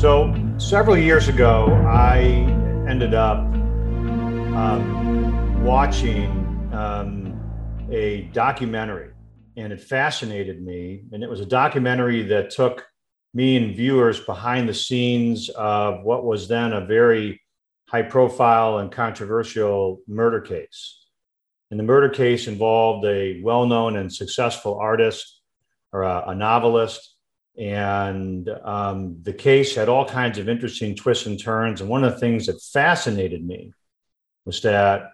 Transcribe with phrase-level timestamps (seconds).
[0.00, 2.20] So several years ago, I
[2.88, 3.40] ended up
[4.56, 6.30] um, watching
[6.72, 7.38] um,
[7.90, 9.10] a documentary,
[9.58, 11.02] and it fascinated me.
[11.12, 12.86] And it was a documentary that took
[13.34, 17.42] me and viewers behind the scenes of what was then a very
[17.86, 21.08] high profile and controversial murder case.
[21.70, 25.42] And the murder case involved a well known and successful artist
[25.92, 27.09] or a, a novelist
[27.60, 31.82] and um, the case had all kinds of interesting twists and turns.
[31.82, 33.74] And one of the things that fascinated me
[34.46, 35.10] was that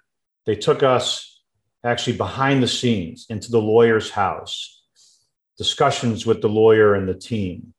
[0.47, 1.43] they took us
[1.85, 4.85] actually behind the scenes into the lawyer's house,
[5.59, 7.75] discussions with the lawyer and the team.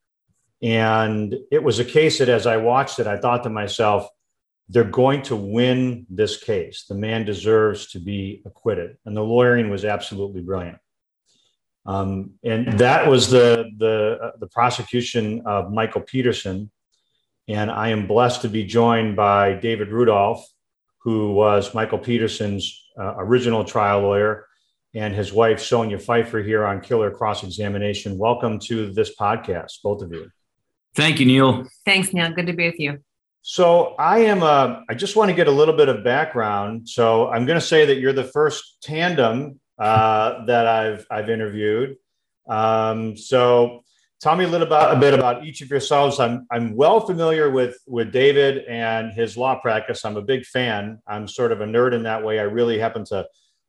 [0.62, 4.10] And it was a case that as I watched it, I thought to myself,
[4.68, 6.84] they're going to win this case.
[6.90, 8.98] The man deserves to be acquitted.
[9.06, 10.80] And the lawyering was absolutely brilliant.
[11.88, 16.70] Um, and that was the, the, uh, the prosecution of Michael Peterson.
[17.48, 20.45] And I am blessed to be joined by David Rudolph,
[21.00, 24.47] who was Michael Peterson's uh, original trial lawyer,
[24.94, 28.17] and his wife, Sonia Pfeiffer, here on Killer Cross Examination.
[28.17, 30.30] Welcome to this podcast, both of you.
[30.94, 31.66] Thank you, Neil.
[31.86, 32.34] Thanks, Neil.
[32.34, 33.00] Good to be with you.
[33.44, 34.44] So I am.
[34.44, 36.90] Uh, I just want to get a little bit of background.
[36.90, 41.97] So I'm going to say that you're the first tandem uh, that I've I've interviewed.
[42.47, 43.84] Um, so
[44.19, 46.19] tell me a little about a bit about each of yourselves.
[46.19, 50.06] I'm I'm well familiar with with David and his law practice.
[50.06, 51.00] I'm a big fan.
[51.08, 52.39] I'm sort of a nerd in that way.
[52.39, 53.28] I really happen to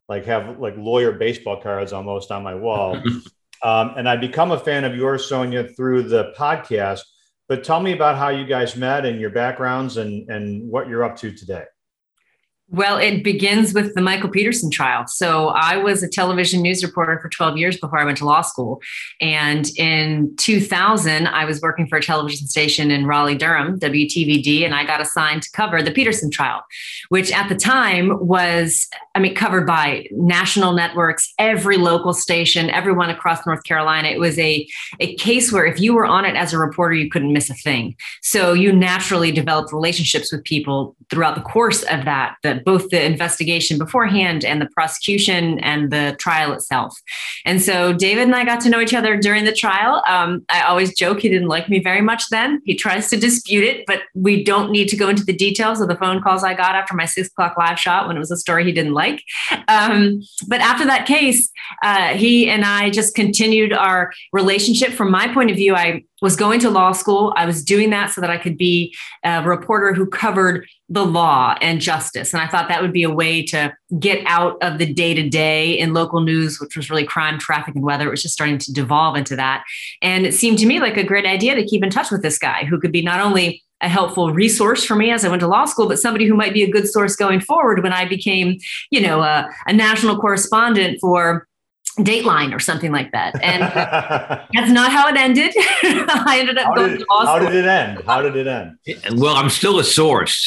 [0.09, 2.97] like have like lawyer baseball cards almost on my wall.
[3.63, 7.03] um, and I become a fan of yours, Sonia, through the podcast.
[7.49, 11.05] But tell me about how you guys met and your backgrounds and and what you're
[11.05, 11.65] up to today.
[12.71, 15.07] Well, it begins with the Michael Peterson trial.
[15.07, 18.43] So I was a television news reporter for 12 years before I went to law
[18.43, 18.83] school.
[19.23, 24.75] And in 2000, I was working for a television station in Raleigh, Durham, WTVD, and
[24.75, 26.63] I got assigned to cover the Peterson trial,
[27.09, 33.09] which at the time was, I mean, covered by national networks, every local station, everyone
[33.09, 34.09] across North Carolina.
[34.09, 34.69] It was a,
[35.01, 37.55] a case where if you were on it as a reporter, you couldn't miss a
[37.55, 37.97] thing.
[38.21, 42.37] So you naturally developed relationships with people throughout the course of that.
[42.65, 47.01] Both the investigation beforehand and the prosecution and the trial itself.
[47.45, 50.03] And so David and I got to know each other during the trial.
[50.09, 52.61] Um, I always joke he didn't like me very much then.
[52.65, 55.89] He tries to dispute it, but we don't need to go into the details of
[55.89, 58.37] the phone calls I got after my six o'clock live shot when it was a
[58.37, 59.23] story he didn't like.
[59.69, 61.51] Um, but after that case,
[61.83, 64.93] uh, he and I just continued our relationship.
[64.93, 67.33] From my point of view, I was going to law school.
[67.37, 71.55] I was doing that so that I could be a reporter who covered the law
[71.61, 72.33] and justice.
[72.33, 75.29] And I thought that would be a way to get out of the day to
[75.29, 78.09] day in local news, which was really crime, traffic, and weather.
[78.09, 79.65] It was just starting to devolve into that.
[80.03, 82.39] And it seemed to me like a great idea to keep in touch with this
[82.39, 85.47] guy who could be not only a helpful resource for me as I went to
[85.47, 88.59] law school, but somebody who might be a good source going forward when I became,
[88.91, 91.47] you know, a, a national correspondent for
[91.99, 93.35] Dateline or something like that.
[93.43, 93.63] And
[94.55, 95.53] that's not how it ended.
[95.83, 98.03] I ended up how going did, to law How did it end?
[98.07, 98.79] How did it end?
[99.21, 100.47] Well, I'm still a source.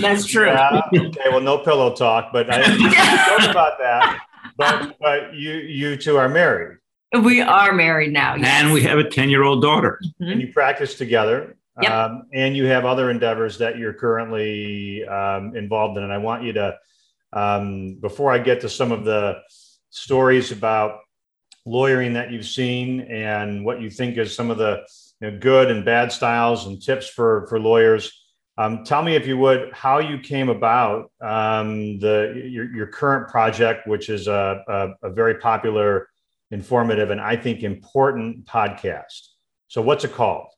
[0.00, 0.46] that's true.
[0.46, 4.20] Yeah, okay, well, no pillow talk, but I talk about that.
[4.56, 6.78] But but you you two are married
[7.22, 8.34] We are married now.
[8.36, 8.62] Yes.
[8.62, 9.98] and we have a 10 year old daughter.
[10.20, 10.32] Mhm.
[10.32, 11.56] and you practice together.
[11.82, 11.90] Yep.
[11.92, 16.04] Um, and you have other endeavors that you're currently um, involved in.
[16.04, 16.76] And I want you to,
[17.32, 19.38] um, before I get to some of the
[19.90, 21.00] stories about
[21.66, 24.86] lawyering that you've seen and what you think is some of the
[25.20, 28.12] you know, good and bad styles and tips for for lawyers.
[28.58, 33.28] Um, tell me, if you would, how you came about um, the your, your current
[33.28, 36.08] project, which is a, a, a very popular,
[36.50, 39.28] informative, and I think important podcast.
[39.68, 40.48] So, what's it called?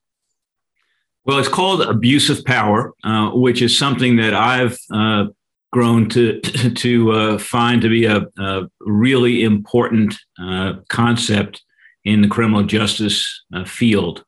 [1.25, 5.27] Well, it's called abuse of power, uh, which is something that I've uh,
[5.73, 6.41] grown to
[6.75, 11.63] to uh, find to be a, a really important uh, concept
[12.05, 14.25] in the criminal justice uh, field.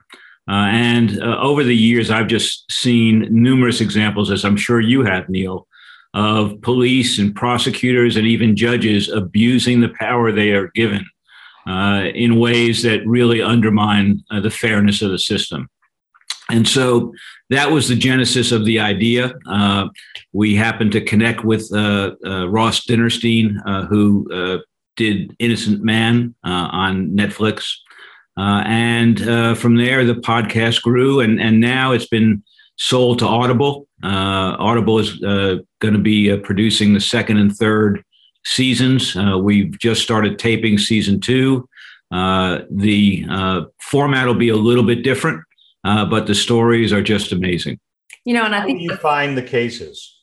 [0.48, 5.02] Uh, and uh, over the years, I've just seen numerous examples, as I'm sure you
[5.02, 5.66] have, Neil,
[6.12, 11.06] of police and prosecutors and even judges abusing the power they are given
[11.66, 15.68] uh, in ways that really undermine the fairness of the system.
[16.50, 17.12] And so
[17.50, 19.34] that was the genesis of the idea.
[19.48, 19.88] Uh,
[20.32, 24.58] we happened to connect with uh, uh, Ross Dinerstein, uh, who uh,
[24.96, 27.74] did Innocent Man uh, on Netflix.
[28.36, 29.18] and
[29.58, 32.42] from there, the podcast grew, and, and now it's been
[32.76, 33.86] sold to Audible.
[34.02, 38.02] Audible is going to be producing the second and third
[38.44, 39.14] seasons.
[39.14, 41.68] we've just started taping season two.
[42.10, 45.42] The format will be a little bit different,
[45.84, 47.78] uh, but the stories are just amazing.
[48.24, 50.18] You know, and I How think do you find the cases,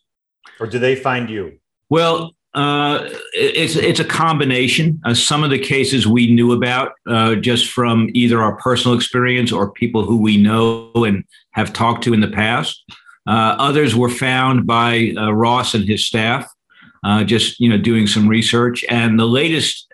[0.59, 1.59] or do they find you?
[1.89, 4.99] Well, uh, it's it's a combination.
[5.05, 9.51] Uh, some of the cases we knew about uh, just from either our personal experience
[9.51, 12.83] or people who we know and have talked to in the past.
[13.27, 16.51] Uh, others were found by uh, Ross and his staff,
[17.05, 18.83] uh, just you know doing some research.
[18.89, 19.87] And the latest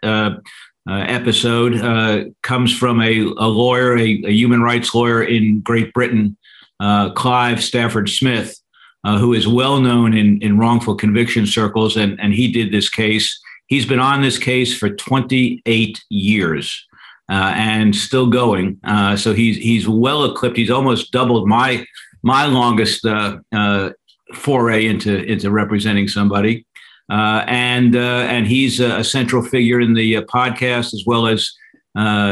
[0.89, 6.37] episode comes from a, a lawyer, a, a, human rights lawyer in Great Britain,
[6.79, 8.57] Clive Stafford Smith,
[9.03, 12.89] uh, who is well known in, in wrongful conviction circles, and, and he did this
[12.89, 13.39] case.
[13.67, 16.85] He's been on this case for 28 years
[17.29, 18.79] uh, and still going.
[18.83, 20.57] Uh, so he's he's well equipped.
[20.57, 21.85] He's almost doubled my
[22.23, 23.91] my longest uh, uh,
[24.33, 26.65] foray into into representing somebody.
[27.09, 31.51] Uh, and uh, and he's a central figure in the podcast as well as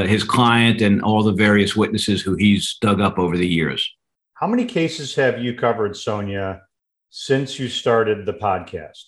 [0.08, 3.90] his client and all the various witnesses who he's dug up over the years.
[4.36, 6.62] How many cases have you covered, Sonia,
[7.10, 9.04] since you started the podcast?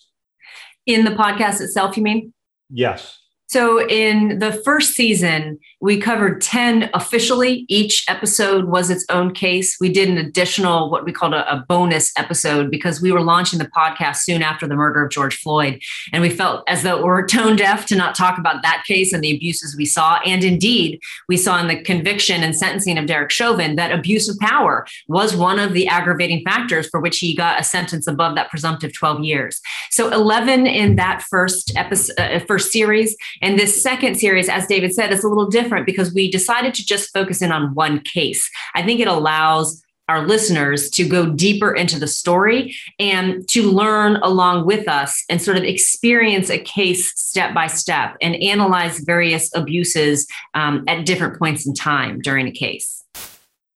[0.86, 2.32] In the podcast itself, you mean?
[2.70, 3.18] Yes.
[3.46, 7.64] So, in the first season, we covered 10 officially.
[7.68, 9.76] Each episode was its own case.
[9.80, 13.58] We did an additional, what we called a, a, bonus episode, because we were launching
[13.58, 15.80] the podcast soon after the murder of George Floyd.
[16.12, 19.12] And we felt as though we were tone deaf to not talk about that case
[19.12, 20.18] and the abuses we saw.
[20.24, 24.38] And indeed, we saw in the conviction and sentencing of Derek Chauvin that abuse of
[24.38, 28.50] power was one of the aggravating factors for which he got a sentence above that
[28.50, 29.60] presumptive 12 years.
[29.90, 33.16] So, 11 in that first episode, uh, first series.
[33.42, 36.72] And this second series, as David said, is a little different different because we decided
[36.74, 38.48] to just focus in on one case.
[38.74, 44.16] I think it allows our listeners to go deeper into the story and to learn
[44.22, 49.54] along with us and sort of experience a case step by step and analyze various
[49.54, 53.04] abuses um, at different points in time during a case.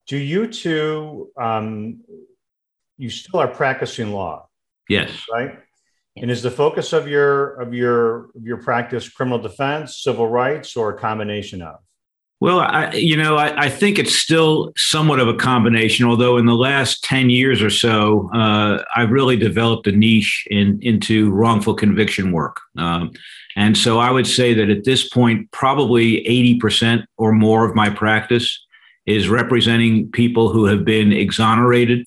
[0.07, 2.01] Do you two, um,
[2.97, 4.49] you still are practicing law?
[4.89, 5.11] Yes.
[5.31, 5.59] Right?
[6.17, 10.77] And is the focus of your of your of your practice criminal defense, civil rights,
[10.77, 11.77] or a combination of?
[12.39, 16.07] Well, I, you know, I, I, think it's still somewhat of a combination.
[16.07, 20.79] Although in the last ten years or so, uh, I've really developed a niche in
[20.83, 23.13] into wrongful conviction work, um,
[23.55, 27.77] and so I would say that at this point, probably eighty percent or more of
[27.77, 28.61] my practice
[29.07, 32.05] is representing people who have been exonerated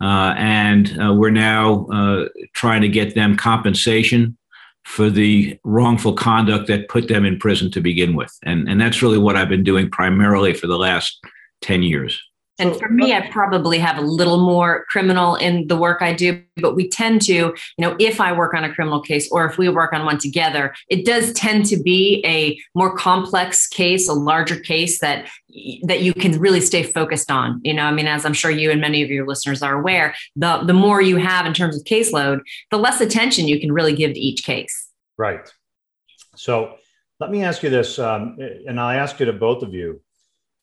[0.00, 4.36] uh, and uh, we're now uh, trying to get them compensation
[4.84, 8.34] for the wrongful conduct that put them in prison to begin with.
[8.44, 11.18] And, and that's really what I've been doing primarily for the last
[11.60, 12.18] 10 years.
[12.60, 16.42] And for me, I probably have a little more criminal in the work I do,
[16.56, 19.58] but we tend to, you know, if I work on a criminal case or if
[19.58, 24.12] we work on one together, it does tend to be a more complex case, a
[24.12, 25.28] larger case that
[25.84, 27.60] that you can really stay focused on.
[27.64, 30.14] You know, I mean, as I'm sure you and many of your listeners are aware,
[30.36, 32.40] the the more you have in terms of caseload,
[32.70, 34.88] the less attention you can really give to each case.
[35.16, 35.50] Right.
[36.36, 36.74] So
[37.20, 38.36] let me ask you this, um,
[38.66, 40.00] and I'll ask it to both of you.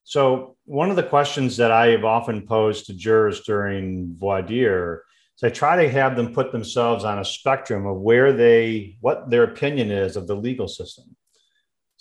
[0.04, 5.04] So, one of the questions that I have often posed to jurors during voir dire
[5.36, 9.30] is I try to have them put themselves on a spectrum of where they, what
[9.30, 11.15] their opinion is of the legal system.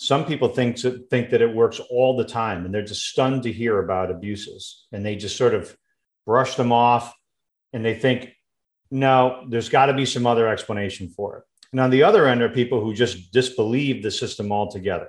[0.04, 3.52] Some people think, think that it works all the time and they're just stunned to
[3.52, 5.74] hear about abuses and they just sort of
[6.26, 7.14] brush them off
[7.72, 8.28] and they think,
[8.90, 11.44] no, there's got to be some other explanation for it.
[11.72, 15.08] And on the other end are people who just disbelieve the system altogether.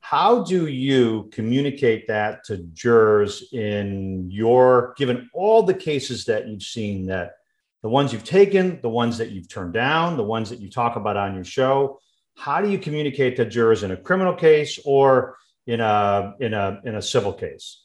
[0.00, 6.64] How do you communicate that to jurors in your, given all the cases that you've
[6.64, 7.34] seen, that
[7.82, 10.96] the ones you've taken, the ones that you've turned down, the ones that you talk
[10.96, 12.00] about on your show?
[12.36, 16.80] How do you communicate to jurors in a criminal case or in a in a
[16.84, 17.82] in a civil case?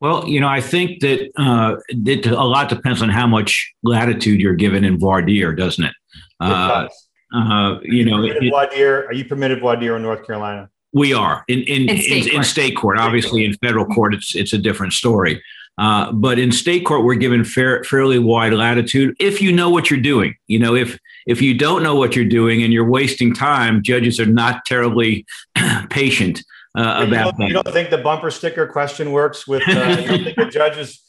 [0.00, 4.40] Well, you know, I think that uh, it, a lot depends on how much latitude
[4.40, 5.94] you're given in voir dire, doesn't it?
[6.40, 6.88] it uh,
[7.32, 10.70] uh, you know, it, voir dire, are you permitted voir dire in North Carolina?
[10.92, 12.98] We are in in in state, in, in state court.
[12.98, 15.42] Obviously, in federal court, it's it's a different story.
[15.78, 19.90] Uh, but in state court, we're given fair, fairly wide latitude if you know what
[19.90, 20.34] you're doing.
[20.46, 24.20] You know, if if you don't know what you're doing and you're wasting time, judges
[24.20, 25.24] are not terribly
[25.90, 26.42] patient
[26.76, 27.48] uh, about you that.
[27.48, 29.62] You don't think the bumper sticker question works with?
[29.66, 31.02] Uh, you don't think the judges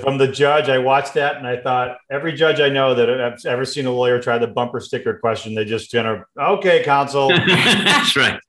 [0.00, 3.38] from the judge, I watched that and I thought every judge I know that I've
[3.46, 7.28] ever seen a lawyer try the bumper sticker question, they just kind of, okay, counsel.
[7.46, 8.40] That's right.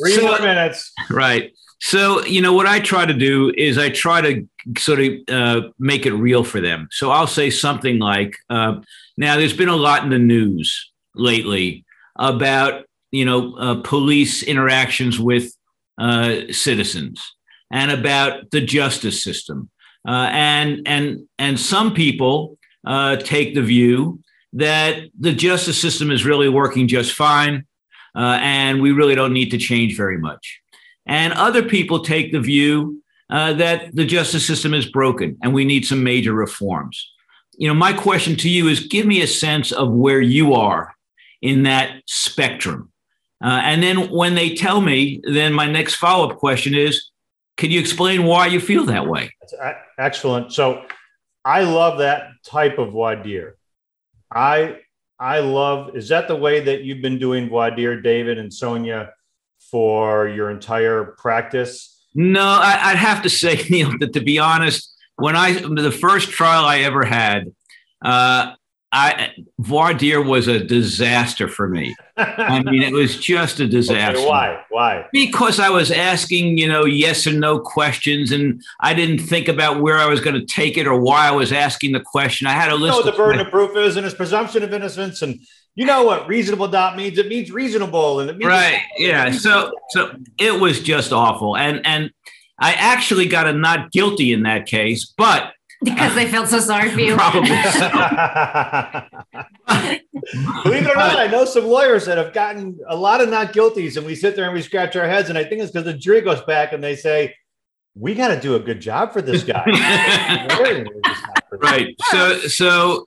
[0.00, 0.92] Three so, more minutes.
[1.10, 1.52] Right.
[1.80, 5.68] So, you know, what I try to do is I try to sort of uh,
[5.78, 6.88] make it real for them.
[6.90, 8.80] So I'll say something like, uh,
[9.16, 11.84] now there's been a lot in the news lately
[12.16, 15.54] about, you know, uh, police interactions with
[15.98, 17.22] uh, citizens
[17.70, 19.70] and about the justice system.
[20.08, 22.56] Uh, and and and some people
[22.86, 24.20] uh, take the view
[24.52, 27.66] that the justice system is really working just fine,
[28.14, 30.60] and we really don't need to change very much.
[31.06, 35.64] And other people take the view uh, that the justice system is broken and we
[35.64, 37.12] need some major reforms.
[37.58, 40.94] You know, my question to you is: Give me a sense of where you are
[41.40, 42.92] in that spectrum.
[43.42, 47.10] Uh, and then when they tell me, then my next follow up question is
[47.56, 49.30] can you explain why you feel that way?
[49.40, 49.54] That's
[49.98, 50.52] excellent.
[50.52, 50.84] So
[51.44, 53.22] I love that type of voir.
[54.34, 54.80] I
[55.18, 59.12] I love is that the way that you've been doing voir David and Sonia,
[59.70, 61.96] for your entire practice?
[62.14, 66.30] No, I, would have to say, Neil, that to be honest, when I the first
[66.30, 67.52] trial I ever had,
[68.04, 68.52] uh,
[68.92, 71.94] I voir dire was a disaster for me.
[72.16, 74.18] I mean, it was just a disaster.
[74.18, 74.64] Okay, why?
[74.70, 75.06] Why?
[75.12, 79.82] Because I was asking, you know, yes and no questions, and I didn't think about
[79.82, 82.46] where I was going to take it or why I was asking the question.
[82.46, 82.98] I had a list.
[82.98, 85.40] Know the burden of proof is, and its presumption of innocence, and
[85.76, 87.18] you know what reasonable doubt means.
[87.18, 88.80] It means reasonable, and it means right.
[88.96, 89.30] Yeah.
[89.30, 92.10] So, so it was just awful, and and
[92.58, 95.52] I actually got a not guilty in that case, but
[95.82, 97.14] because they felt so sorry for you.
[97.14, 97.40] Probably.
[100.64, 103.52] Believe it or not, I know some lawyers that have gotten a lot of not
[103.52, 105.28] guilties, and we sit there and we scratch our heads.
[105.28, 107.34] And I think it's because the jury goes back and they say,
[107.94, 109.62] "We got to do a good job for this guy."
[111.52, 111.94] right.
[112.10, 113.06] So, so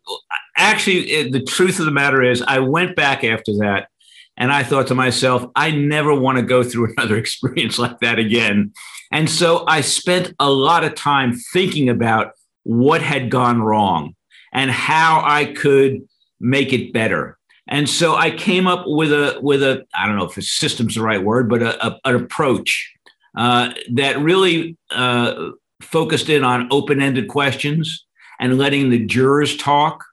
[0.59, 3.87] actually, it, the truth of the matter is, I went back after that,
[4.37, 8.19] and I thought to myself, I never want to go through another experience like that
[8.19, 8.73] again.
[9.11, 14.15] And so I spent a lot of time thinking about what had gone wrong
[14.53, 16.01] and how I could
[16.39, 17.37] make it better.
[17.67, 21.03] And so I came up with a with a I don't know if system's the
[21.03, 22.91] right word, but a, a, an approach
[23.37, 25.51] uh, that really uh,
[25.81, 28.05] focused in on open ended questions
[28.39, 30.03] and letting the jurors talk,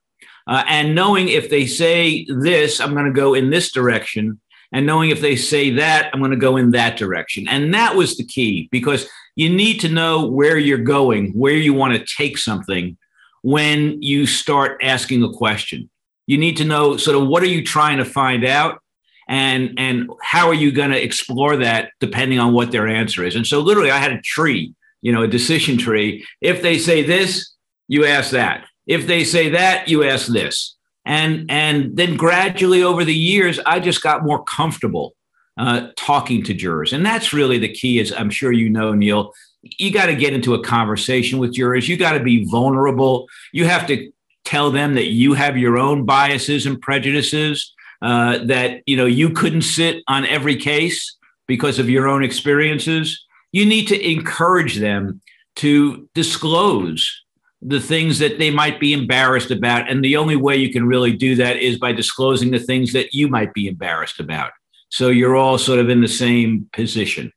[0.46, 4.40] uh, and knowing if they say this, I'm going to go in this direction,
[4.72, 7.48] and knowing if they say that, I'm going to go in that direction.
[7.48, 11.74] And that was the key because you need to know where you're going, where you
[11.74, 12.96] want to take something
[13.42, 15.88] when you start asking a question.
[16.26, 18.80] You need to know sort of what are you trying to find out
[19.28, 23.36] and and how are you going to explore that depending on what their answer is.
[23.36, 26.26] And so literally I had a tree, you know, a decision tree.
[26.40, 27.54] If they say this,
[27.88, 28.66] you ask that.
[28.86, 30.76] If they say that, you ask this.
[31.04, 35.14] And and then gradually over the years I just got more comfortable
[35.56, 36.92] uh, talking to jurors.
[36.92, 39.32] And that's really the key, as I'm sure you know, Neil.
[39.62, 41.88] You got to get into a conversation with jurors.
[41.88, 43.26] You got to be vulnerable.
[43.52, 44.12] You have to
[44.44, 49.30] tell them that you have your own biases and prejudices, uh, that you know you
[49.30, 51.16] couldn't sit on every case
[51.48, 53.24] because of your own experiences.
[53.50, 55.20] You need to encourage them
[55.56, 57.24] to disclose
[57.62, 59.90] the things that they might be embarrassed about.
[59.90, 63.14] And the only way you can really do that is by disclosing the things that
[63.14, 64.52] you might be embarrassed about.
[64.88, 67.32] So you're all sort of in the same position.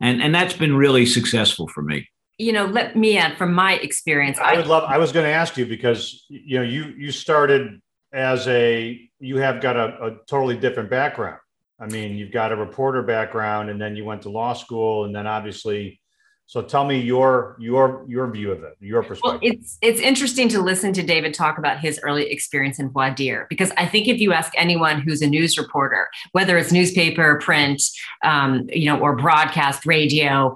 [0.00, 2.08] And, and that's been really successful for me.
[2.38, 4.38] You know, let me add from my experience.
[4.38, 7.12] I, I would love, I was going to ask you because, you know, you, you
[7.12, 7.80] started
[8.12, 11.38] as a, you have got a, a totally different background.
[11.78, 15.14] I mean, you've got a reporter background and then you went to law school and
[15.14, 16.00] then obviously
[16.46, 19.40] so tell me your your your view of it, your perspective.
[19.42, 23.10] Well, it's it's interesting to listen to David talk about his early experience in voir
[23.12, 27.38] dire because I think if you ask anyone who's a news reporter, whether it's newspaper,
[27.38, 27.82] print,
[28.22, 30.54] um, you know, or broadcast, radio,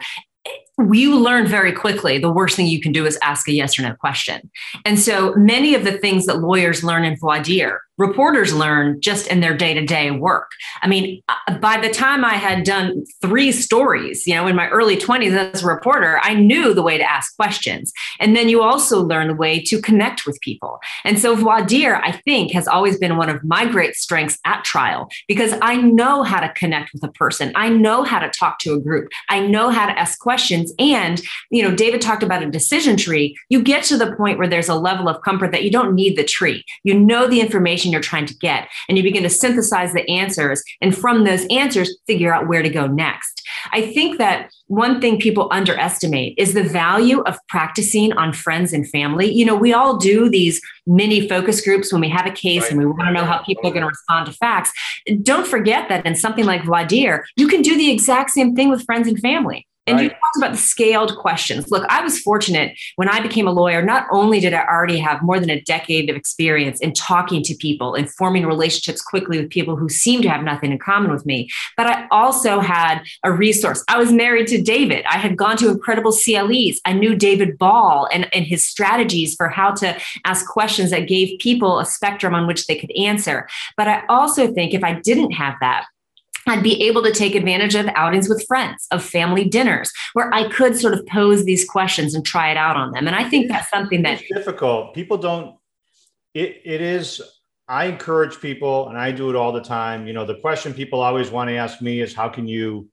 [0.79, 3.83] we learn very quickly the worst thing you can do is ask a yes or
[3.83, 4.51] no question.
[4.85, 9.27] And so many of the things that lawyers learn in voir dire reporters learn just
[9.27, 10.53] in their day-to-day work.
[10.83, 14.69] I mean, uh, by the time I had done three stories, you know, in my
[14.69, 17.93] early 20s as a reporter, I knew the way to ask questions.
[18.21, 20.79] And then you also learn the way to connect with people.
[21.05, 24.65] And so voir dire, I think, has always been one of my great strengths at
[24.65, 27.53] trial because I know how to connect with a person.
[27.57, 29.09] I know how to talk to a group.
[29.29, 30.68] I know how to ask questions.
[30.79, 31.21] And,
[31.51, 33.37] you know, David talked about a decision tree.
[33.49, 36.17] You get to the point where there's a level of comfort that you don't need
[36.17, 36.65] the tree.
[36.85, 38.69] You know the information you're trying to get.
[38.89, 40.63] And you begin to synthesize the answers.
[40.81, 43.43] And from those answers, figure out where to go next.
[43.73, 48.89] I think that one thing people underestimate is the value of practicing on friends and
[48.89, 49.33] family.
[49.33, 52.73] You know, we all do these mini focus groups when we have a case right.
[52.73, 54.73] and we want to know how people are going to respond to facts.
[55.23, 58.71] Don't forget that in something like voir dire, you can do the exact same thing
[58.71, 60.05] with friends and family And right.
[60.05, 61.71] you talked about the scaled questions.
[61.71, 63.83] Look, I was fortunate when I became a lawyer.
[63.83, 67.55] Not only did I already have more than a decade of experience in talking to
[67.55, 71.25] people and forming relationships quickly with people who seem to have nothing in common with
[71.25, 73.83] me, but I also had a resource.
[73.89, 75.05] I was married to David.
[75.07, 76.81] I had gone to incredible CLEs.
[76.85, 81.39] I knew David Ball and, and his strategies for how to ask questions that gave
[81.39, 83.49] people a spectrum on which they could answer.
[83.77, 85.87] But I also think if I didn't have that,
[86.49, 90.49] I'd be able to take advantage of outings with friends, of family dinners, where I
[90.49, 93.07] could sort of pose these questions and try it out on them.
[93.07, 94.95] And I think that's something that's difficult.
[94.95, 95.57] People don't,
[96.35, 97.21] it, it is,
[97.69, 100.07] I encourage people, and I do it all the time.
[100.07, 102.89] You know, the question people always want to ask me is how can you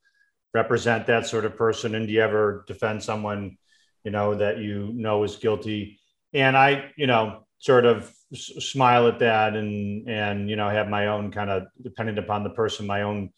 [0.53, 1.95] represent that sort of person?
[1.95, 3.57] And do you ever defend someone,
[4.03, 5.99] you know, that you know is guilty?
[6.33, 11.07] And I, you know, sort of smile at that and, and, you know, have my
[11.07, 13.29] own kind of, depending upon the person, my own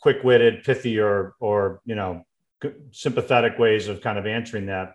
[0.00, 2.24] quick-witted, pithy, or or you know
[2.90, 4.94] sympathetic ways of kind of answering that.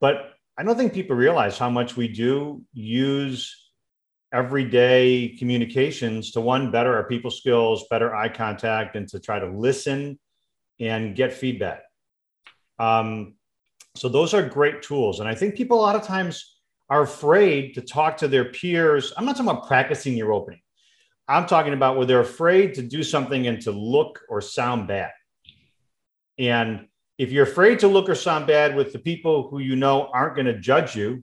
[0.00, 3.70] But I don't think people realize how much we do use
[4.32, 9.46] everyday communications to one better our people skills, better eye contact, and to try to
[9.46, 10.18] listen
[10.78, 11.82] and get feedback.
[12.78, 13.34] Um,
[13.96, 17.74] so those are great tools, and I think people a lot of times are afraid
[17.74, 19.12] to talk to their peers.
[19.16, 20.60] I'm not talking about practicing your opening.
[21.30, 25.12] I'm talking about where they're afraid to do something and to look or sound bad.
[26.38, 30.10] And if you're afraid to look or sound bad with the people who you know
[30.12, 31.22] aren't going to judge you,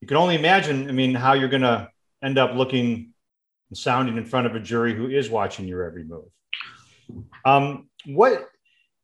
[0.00, 1.88] you can only imagine, I mean, how you're going to
[2.20, 3.12] end up looking
[3.68, 6.24] and sounding in front of a jury who is watching your every move.
[7.44, 8.48] Um, what,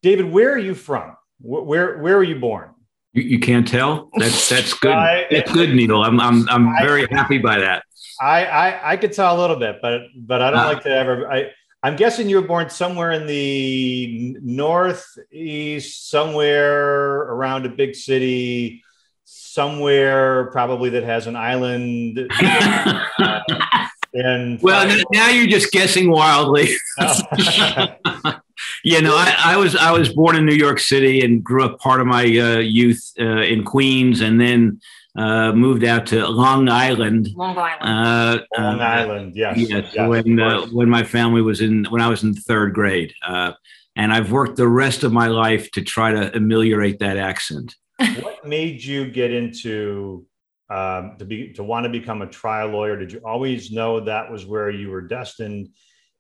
[0.03, 1.17] David, where are you from?
[1.41, 2.71] Where, where were you born?
[3.13, 4.11] You, you can't tell.
[4.17, 4.95] That's that's good.
[5.31, 6.03] That's good, Needle.
[6.03, 7.83] I'm I'm I'm very happy by that.
[8.21, 10.91] I, I I could tell a little bit, but but I don't uh, like to
[10.91, 11.31] ever.
[11.31, 11.51] I
[11.83, 18.83] I'm guessing you were born somewhere in the northeast, somewhere around a big city,
[19.25, 22.29] somewhere probably that has an island.
[22.41, 23.01] uh,
[24.15, 26.71] and well, now you're just guessing wildly.
[28.83, 31.79] Yeah, no, I, I, was I was born in New York City and grew up
[31.81, 34.81] part of my uh, youth uh, in Queens, and then
[35.17, 37.31] uh, moved out to Long Island.
[37.35, 37.83] Long Island.
[37.83, 39.57] Uh, Long Island, yes.
[39.57, 43.15] Yes, yes when uh, when my family was in when I was in third grade,
[43.27, 43.53] uh,
[43.97, 47.75] and I've worked the rest of my life to try to ameliorate that accent.
[48.21, 50.27] what made you get into
[50.69, 52.97] um, to be to want to become a trial lawyer?
[52.97, 55.71] Did you always know that was where you were destined?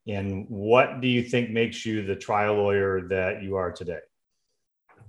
[0.09, 3.99] And what do you think makes you the trial lawyer that you are today?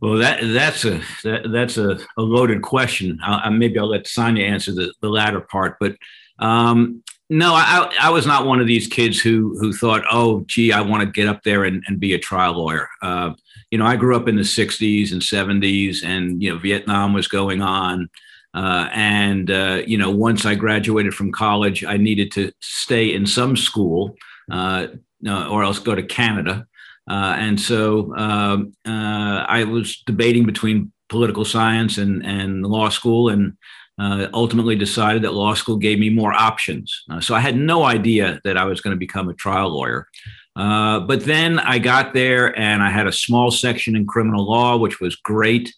[0.01, 3.19] Well, that that's a that, that's a, a loaded question.
[3.23, 5.77] I, maybe I'll let Sonia answer the, the latter part.
[5.79, 5.95] But
[6.39, 10.71] um, no, I, I was not one of these kids who who thought, oh, gee,
[10.71, 12.87] I want to get up there and, and be a trial lawyer.
[13.01, 13.33] Uh,
[13.71, 17.27] you know, I grew up in the '60s and '70s, and you know, Vietnam was
[17.27, 18.09] going on.
[18.53, 23.25] Uh, and uh, you know, once I graduated from college, I needed to stay in
[23.25, 24.15] some school
[24.51, 24.87] uh,
[25.27, 26.65] uh, or else go to Canada.
[27.09, 33.53] Uh, and so um, I was debating between political science and, and law school and
[33.99, 37.03] uh, ultimately decided that law school gave me more options.
[37.09, 40.07] Uh, so I had no idea that I was going to become a trial lawyer.
[40.55, 44.77] Uh, but then I got there and I had a small section in criminal law,
[44.77, 45.73] which was great.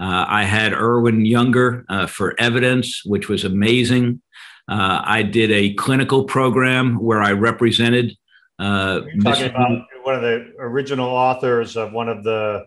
[0.00, 4.22] I had Irving Younger for evidence, which was amazing.
[4.68, 8.12] Uh, I did a clinical program where I represented.
[8.58, 12.64] Uh, talking about one of the original authors of one of the,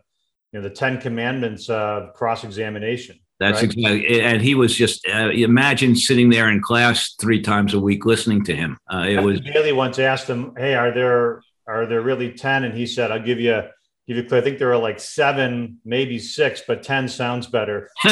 [0.51, 3.17] you know, the Ten Commandments of cross examination.
[3.39, 3.73] That's right?
[3.73, 8.05] exactly, and he was just uh, imagine sitting there in class three times a week
[8.05, 8.77] listening to him.
[8.93, 12.63] Uh, it was Bailey once asked him, "Hey, are there are there really ten?
[12.63, 13.63] And he said, "I'll give you
[14.07, 14.41] give you clear.
[14.41, 17.89] I think there are like seven, maybe six, but 10 sounds better.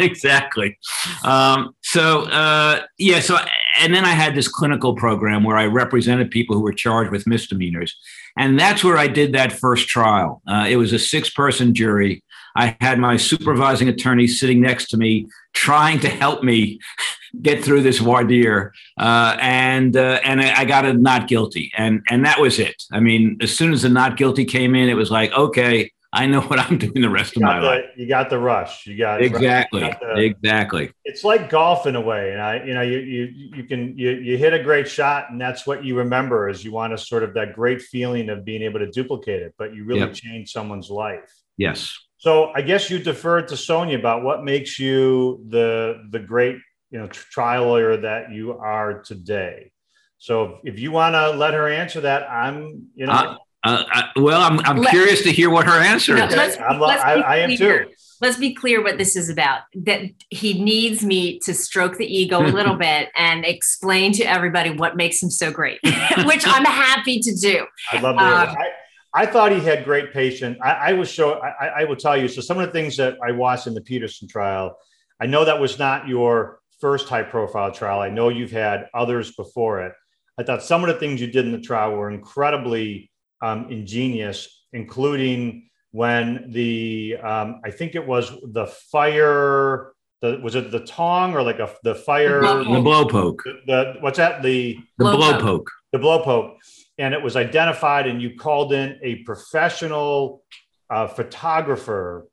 [0.00, 0.78] exactly.
[1.24, 3.20] Um, so, uh, yeah.
[3.20, 3.38] So,
[3.78, 7.26] and then I had this clinical program where I represented people who were charged with
[7.26, 7.96] misdemeanors.
[8.38, 10.40] And that's where I did that first trial.
[10.46, 12.22] Uh, it was a six person jury.
[12.56, 16.78] I had my supervising attorney sitting next to me, trying to help me
[17.42, 22.00] get through this voir dire, uh, and uh, and I got a not guilty, and
[22.08, 22.82] and that was it.
[22.90, 26.26] I mean, as soon as the not guilty came in, it was like, okay, I
[26.26, 27.84] know what I'm doing the rest of my the, life.
[27.96, 28.86] You got the rush.
[28.86, 30.90] You got exactly, you got the, exactly.
[31.04, 34.10] It's like golf in a way, and I, you know, you you you can you
[34.12, 37.22] you hit a great shot, and that's what you remember is you want to sort
[37.24, 40.14] of that great feeling of being able to duplicate it, but you really yep.
[40.14, 41.30] change someone's life.
[41.58, 41.94] Yes.
[42.16, 46.56] So I guess you deferred to Sonia about what makes you the the great
[46.90, 49.72] you know trial lawyer that you are today.
[50.16, 53.12] So if you want to let her answer that, I'm you know.
[53.12, 56.36] Uh, Uh, I, well, I'm, I'm Let, curious to hear what her answer no, is.
[56.36, 57.86] Let's, I'm, let's I, I am too.
[58.20, 59.62] Let's be clear what this is about.
[59.74, 64.70] That he needs me to stroke the ego a little bit and explain to everybody
[64.70, 65.80] what makes him so great,
[66.24, 67.66] which I'm happy to do.
[67.92, 68.48] I love that.
[68.48, 70.58] Um, I, I thought he had great patience.
[70.62, 71.40] I, I was show.
[71.40, 72.28] I, I will tell you.
[72.28, 74.76] So some of the things that I watched in the Peterson trial,
[75.20, 78.00] I know that was not your first high profile trial.
[78.00, 79.92] I know you've had others before it.
[80.38, 84.66] I thought some of the things you did in the trial were incredibly um, ingenious,
[84.72, 89.92] including when the um, I think it was the fire.
[90.20, 92.40] The, was it the tong or like a the fire?
[92.40, 93.42] The blowpoke.
[93.44, 94.42] The, the what's that?
[94.42, 95.66] The the blowpoke.
[95.92, 96.56] The blowpoke,
[96.98, 100.42] and it was identified, and you called in a professional
[100.90, 102.28] uh, photographer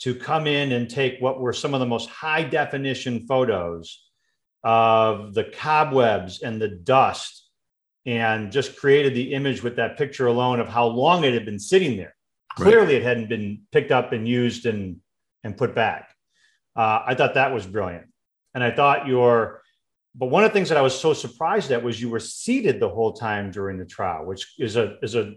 [0.00, 4.02] to come in and take what were some of the most high definition photos
[4.62, 7.43] of the cobwebs and the dust
[8.06, 11.58] and just created the image with that picture alone of how long it had been
[11.58, 12.14] sitting there.
[12.58, 12.64] Right.
[12.64, 15.00] Clearly, it hadn't been picked up and used and
[15.42, 16.14] and put back.
[16.76, 18.06] Uh, I thought that was brilliant,
[18.54, 19.62] and I thought your.
[20.16, 22.78] But one of the things that I was so surprised at was you were seated
[22.78, 25.34] the whole time during the trial, which is a is a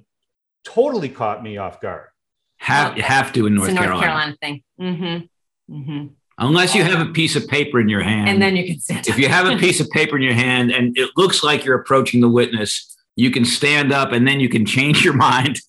[0.63, 2.09] totally caught me off guard.
[2.57, 3.89] Have you have to in North, Carolina.
[3.89, 4.37] North Carolina.
[4.37, 5.27] Carolina thing.
[5.69, 5.75] Mm-hmm.
[5.75, 6.07] Mm-hmm.
[6.39, 8.29] Unless you have a piece of paper in your hand.
[8.29, 10.71] And then you can stand If you have a piece of paper in your hand
[10.71, 14.47] and it looks like you're approaching the witness, you can stand up and then you
[14.47, 15.59] can change your mind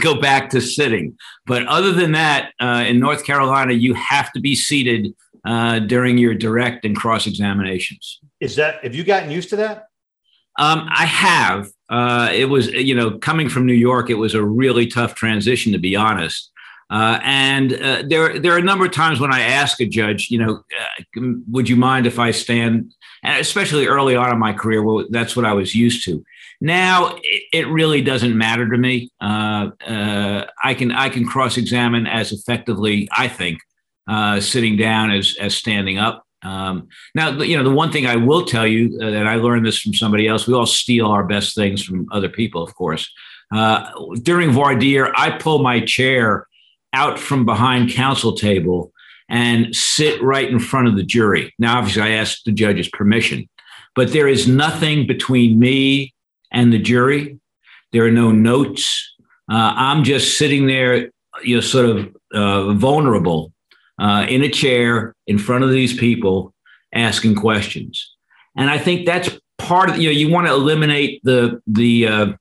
[0.00, 1.16] go back to sitting.
[1.46, 6.18] But other than that, uh, in North Carolina, you have to be seated uh, during
[6.18, 8.20] your direct and cross examinations.
[8.40, 9.86] Is that, have you gotten used to that?
[10.58, 11.70] Um, I have.
[11.88, 15.72] Uh, it was, you know, coming from New York, it was a really tough transition,
[15.72, 16.50] to be honest.
[16.90, 20.28] Uh, and uh, there, there are a number of times when I ask a judge,
[20.30, 22.92] you know, uh, would you mind if I stand?
[23.22, 26.24] And especially early on in my career, well, that's what I was used to.
[26.60, 29.10] Now it, it really doesn't matter to me.
[29.20, 33.60] Uh, uh, I can I can cross examine as effectively, I think,
[34.08, 36.24] uh, sitting down as as standing up.
[36.42, 39.78] Um, now, you know, the one thing I will tell you that I learned this
[39.78, 40.46] from somebody else.
[40.46, 43.08] We all steal our best things from other people, of course.
[44.22, 46.46] during voir dire, I pull my chair
[46.92, 48.92] out from behind counsel table
[49.28, 51.54] and sit right in front of the jury.
[51.58, 53.48] Now, obviously, I asked the judge's permission,
[53.94, 56.12] but there is nothing between me
[56.52, 57.38] and the jury.
[57.92, 59.14] There are no notes.
[59.50, 61.10] Uh, I'm just sitting there,
[61.42, 63.52] you know, sort of uh, vulnerable
[64.00, 66.52] uh, in a chair in front of these people
[66.92, 68.14] asking questions.
[68.56, 72.32] And I think that's part of, you know, you want to eliminate the, the uh,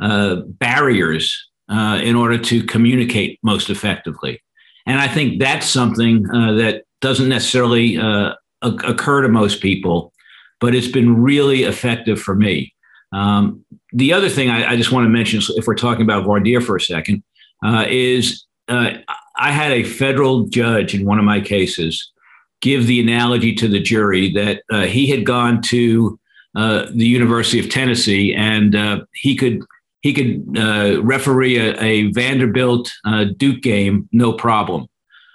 [0.00, 4.40] uh, barriers uh, in order to communicate most effectively.
[4.86, 10.12] And I think that's something uh, that doesn't necessarily uh, occur to most people,
[10.60, 12.72] but it's been really effective for me.
[13.12, 16.40] Um, the other thing I, I, just want to mention, if we're talking about voir
[16.40, 17.22] dire for a second,
[17.64, 18.92] uh, is uh,
[19.36, 22.12] I had a federal judge in one of my cases
[22.60, 26.18] give the analogy to the jury that uh, he had gone to
[26.54, 28.74] the University of Tennessee and
[29.12, 29.62] he could
[30.00, 34.86] he could uh, referee a, a Vanderbilt uh, Duke game, no problem,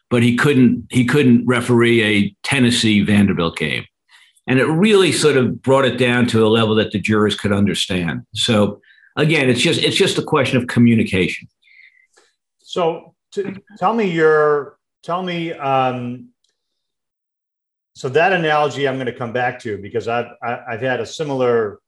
[0.10, 3.86] but he couldn't he couldn't referee a Tennessee Vanderbilt game,
[4.48, 7.52] and it really sort of brought it down to a level that the jurors could
[7.52, 8.22] understand.
[8.34, 8.82] So
[9.16, 11.48] again, it's just it's just a question of communication.
[12.60, 16.30] So to, tell me your tell me um,
[17.94, 21.00] so that analogy I'm going to come back to because I, have i have had
[21.02, 21.81] a similar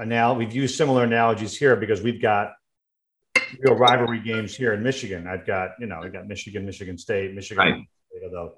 [0.00, 2.52] anal we've used similar analogies here because we've got
[3.60, 5.26] real rivalry games here in Michigan.
[5.26, 7.84] I've got, you know, I've got Michigan, Michigan State, Michigan, right.
[8.10, 8.54] State, although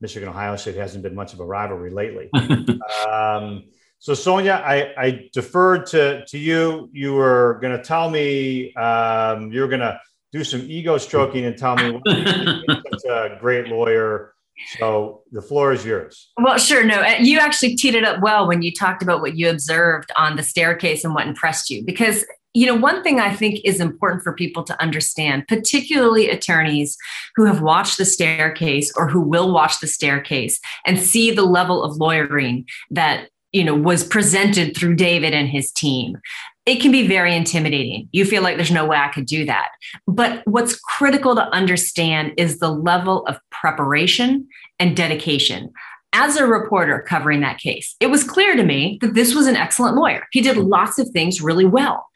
[0.00, 2.30] Michigan, Ohio State hasn't been much of a rivalry lately.
[3.10, 3.64] um,
[3.98, 6.90] so Sonia, I, I deferred to, to you.
[6.92, 9.98] You were going to tell me, um, you were going to
[10.32, 12.02] do some ego stroking and tell me what
[12.92, 14.34] such a great lawyer
[14.78, 16.30] so the floor is yours.
[16.38, 16.84] Well, sure.
[16.84, 20.10] No, uh, you actually teed it up well when you talked about what you observed
[20.16, 21.84] on the staircase and what impressed you.
[21.84, 26.96] Because, you know, one thing I think is important for people to understand, particularly attorneys
[27.34, 31.82] who have watched the staircase or who will watch the staircase and see the level
[31.82, 36.18] of lawyering that you know was presented through David and his team
[36.66, 38.08] it can be very intimidating.
[38.10, 39.68] You feel like there's no way I could do that.
[40.06, 44.48] But what's critical to understand is the level of preparation
[44.80, 45.72] and dedication.
[46.12, 49.54] As a reporter covering that case, it was clear to me that this was an
[49.54, 50.26] excellent lawyer.
[50.32, 52.06] He did lots of things really well.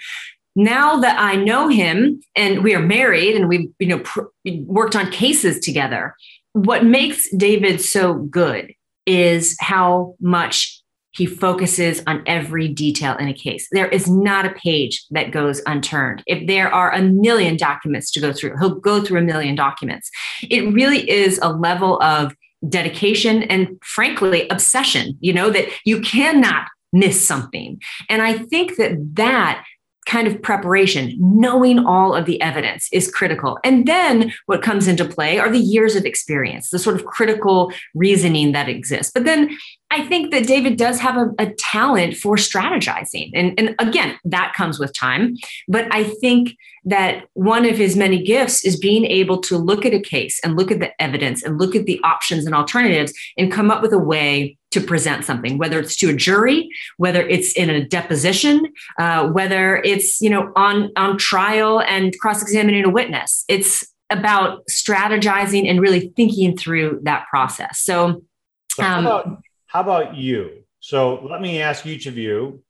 [0.56, 4.22] Now that I know him and we are married and we've you know pr-
[4.66, 6.16] worked on cases together,
[6.54, 8.74] what makes David so good
[9.06, 10.79] is how much
[11.12, 13.68] he focuses on every detail in a case.
[13.72, 16.22] There is not a page that goes unturned.
[16.26, 20.10] If there are a million documents to go through, he'll go through a million documents.
[20.42, 22.34] It really is a level of
[22.68, 27.80] dedication and, frankly, obsession, you know, that you cannot miss something.
[28.08, 29.64] And I think that that
[30.06, 33.58] kind of preparation, knowing all of the evidence is critical.
[33.62, 37.72] And then what comes into play are the years of experience, the sort of critical
[37.94, 39.12] reasoning that exists.
[39.12, 39.56] But then
[39.90, 43.30] I think that David does have a, a talent for strategizing.
[43.34, 45.36] And, and again, that comes with time.
[45.68, 49.92] But I think that one of his many gifts is being able to look at
[49.92, 53.52] a case and look at the evidence and look at the options and alternatives and
[53.52, 57.52] come up with a way to present something, whether it's to a jury, whether it's
[57.54, 63.44] in a deposition, uh, whether it's you know on on trial and cross-examining a witness.
[63.48, 67.80] It's about strategizing and really thinking through that process.
[67.80, 68.24] So,
[68.72, 70.64] so how, um, about, how about you?
[70.80, 72.62] So let me ask each of you.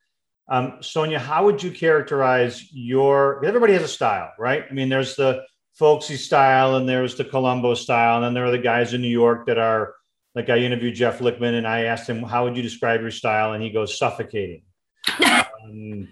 [0.48, 3.44] Um, Sonia, how would you characterize your?
[3.44, 4.64] Everybody has a style, right?
[4.68, 8.50] I mean, there's the folksy style, and there's the Columbo style, and then there are
[8.50, 9.94] the guys in New York that are
[10.34, 13.52] like I interviewed Jeff Lichtman and I asked him, how would you describe your style?
[13.52, 14.62] And he goes, suffocating.
[15.24, 16.08] um,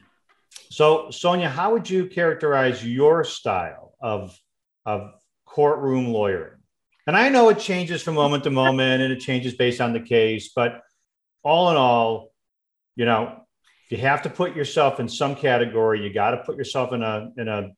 [0.71, 4.39] so, Sonia, how would you characterize your style of,
[4.85, 5.13] of
[5.45, 6.59] courtroom lawyering?
[7.07, 10.01] And I know it changes from moment to moment and it changes based on the
[10.01, 10.83] case, but
[11.43, 12.33] all in all,
[12.97, 13.47] you know,
[13.85, 17.03] if you have to put yourself in some category, you got to put yourself in
[17.03, 17.71] a, in a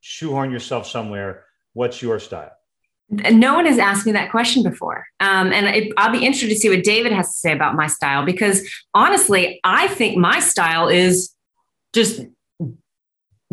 [0.00, 1.44] shoehorn yourself somewhere.
[1.74, 2.52] What's your style?
[3.10, 5.06] No one has asked me that question before.
[5.20, 7.86] Um, and it, I'll be interested to see what David has to say about my
[7.86, 11.32] style because honestly, I think my style is
[11.92, 12.22] just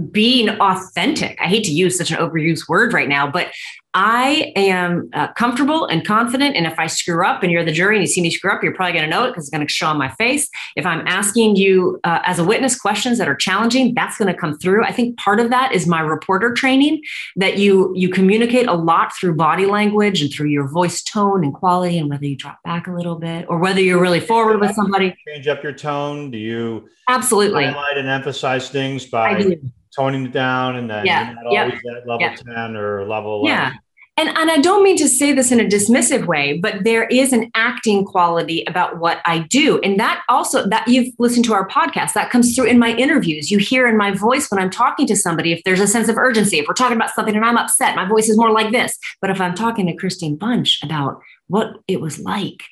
[0.09, 1.37] being authentic.
[1.39, 3.51] I hate to use such an overused word right now, but
[3.93, 6.55] I am uh, comfortable and confident.
[6.55, 8.63] And if I screw up and you're the jury and you see me screw up,
[8.63, 10.49] you're probably going to know it because it's going to show on my face.
[10.77, 14.39] If I'm asking you uh, as a witness questions that are challenging, that's going to
[14.39, 14.85] come through.
[14.85, 17.01] I think part of that is my reporter training
[17.35, 21.53] that you you communicate a lot through body language and through your voice tone and
[21.53, 24.73] quality and whether you drop back a little bit or whether you're really forward with
[24.73, 25.13] somebody.
[25.27, 26.31] Change up your tone.
[26.31, 29.57] Do you absolutely highlight and emphasize things by
[29.95, 31.31] toning it down and then yeah.
[31.31, 31.65] you're not yep.
[31.65, 32.35] always at level yep.
[32.37, 33.45] 10 or level 11.
[33.47, 33.73] Yeah.
[34.17, 37.31] And, and I don't mean to say this in a dismissive way, but there is
[37.31, 39.79] an acting quality about what I do.
[39.79, 43.49] And that also that you've listened to our podcast, that comes through in my interviews.
[43.49, 46.17] You hear in my voice when I'm talking to somebody, if there's a sense of
[46.17, 48.97] urgency, if we're talking about something and I'm upset, my voice is more like this.
[49.21, 52.63] But if I'm talking to Kristine Bunch about what it was like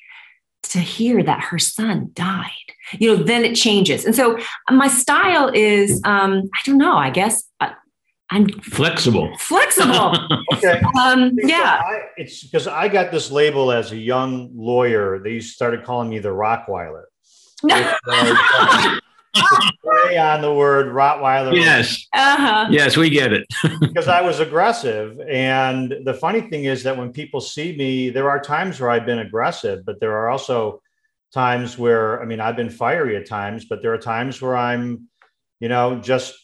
[0.62, 2.50] to hear that her son died.
[2.98, 4.04] You know then it changes.
[4.04, 4.38] And so
[4.70, 7.70] my style is um i don't know i guess uh,
[8.30, 9.30] i'm flexible.
[9.38, 10.16] Flexible.
[10.52, 10.82] Okay.
[11.00, 11.80] Um yeah.
[11.84, 15.20] I, it's because i got this label as a young lawyer.
[15.20, 17.04] They started calling me the rottweiler
[19.34, 21.54] play on the word Rottweiler.
[21.54, 22.06] Yes.
[22.12, 22.66] Uh-huh.
[22.70, 23.46] Yes, we get it.
[23.80, 25.20] because I was aggressive.
[25.28, 29.06] And the funny thing is that when people see me, there are times where I've
[29.06, 30.82] been aggressive, but there are also
[31.32, 35.08] times where, I mean, I've been fiery at times, but there are times where I'm,
[35.60, 36.34] you know, just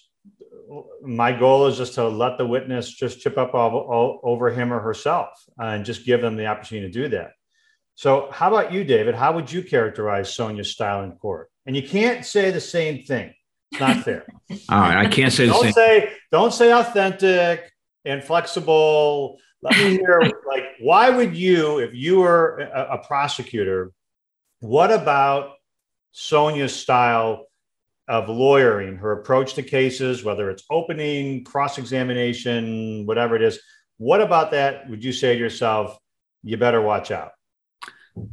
[1.02, 4.72] my goal is just to let the witness just chip up all, all, over him
[4.72, 7.32] or herself and just give them the opportunity to do that.
[7.96, 9.14] So, how about you, David?
[9.14, 11.50] How would you characterize Sonia's style in court?
[11.64, 13.32] And you can't say the same thing.
[13.72, 14.26] It's not fair.
[14.68, 15.72] All right, I can't say the don't same.
[15.72, 17.72] Say, don't say authentic
[18.04, 19.38] and flexible.
[19.62, 23.92] Let me hear, like, why would you, if you were a, a prosecutor,
[24.60, 25.54] what about
[26.12, 27.46] Sonia's style
[28.08, 33.58] of lawyering, her approach to cases, whether it's opening, cross examination, whatever it is?
[33.96, 35.98] What about that would you say to yourself,
[36.44, 37.32] you better watch out?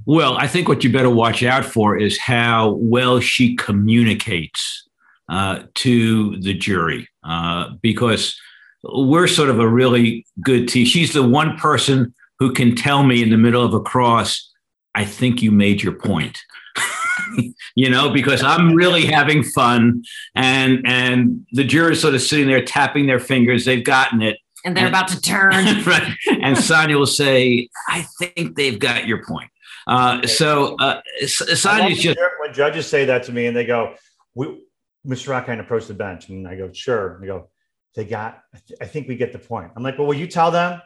[0.05, 4.87] Well, I think what you better watch out for is how well she communicates
[5.29, 8.39] uh, to the jury, uh, because
[8.83, 10.85] we're sort of a really good team.
[10.85, 14.49] She's the one person who can tell me in the middle of a cross,
[14.95, 16.39] I think you made your point.
[17.75, 20.03] you know, because I'm really having fun,
[20.35, 23.65] and and the jurors sort of sitting there tapping their fingers.
[23.65, 25.51] They've gotten it, and they're and, about to turn.
[25.85, 26.13] right.
[26.41, 29.49] And Sonia will say, "I think they've got your point."
[29.87, 33.95] Uh, so uh, Sonia's just when judges say that to me and they go,
[34.35, 34.63] we,
[35.05, 35.29] Mr.
[35.29, 37.15] Rockind approached the bench and I go, sure.
[37.15, 37.49] And they go,
[37.95, 39.71] they got, I, th- I, think we get the point.
[39.75, 40.81] I'm like, well, will you tell them?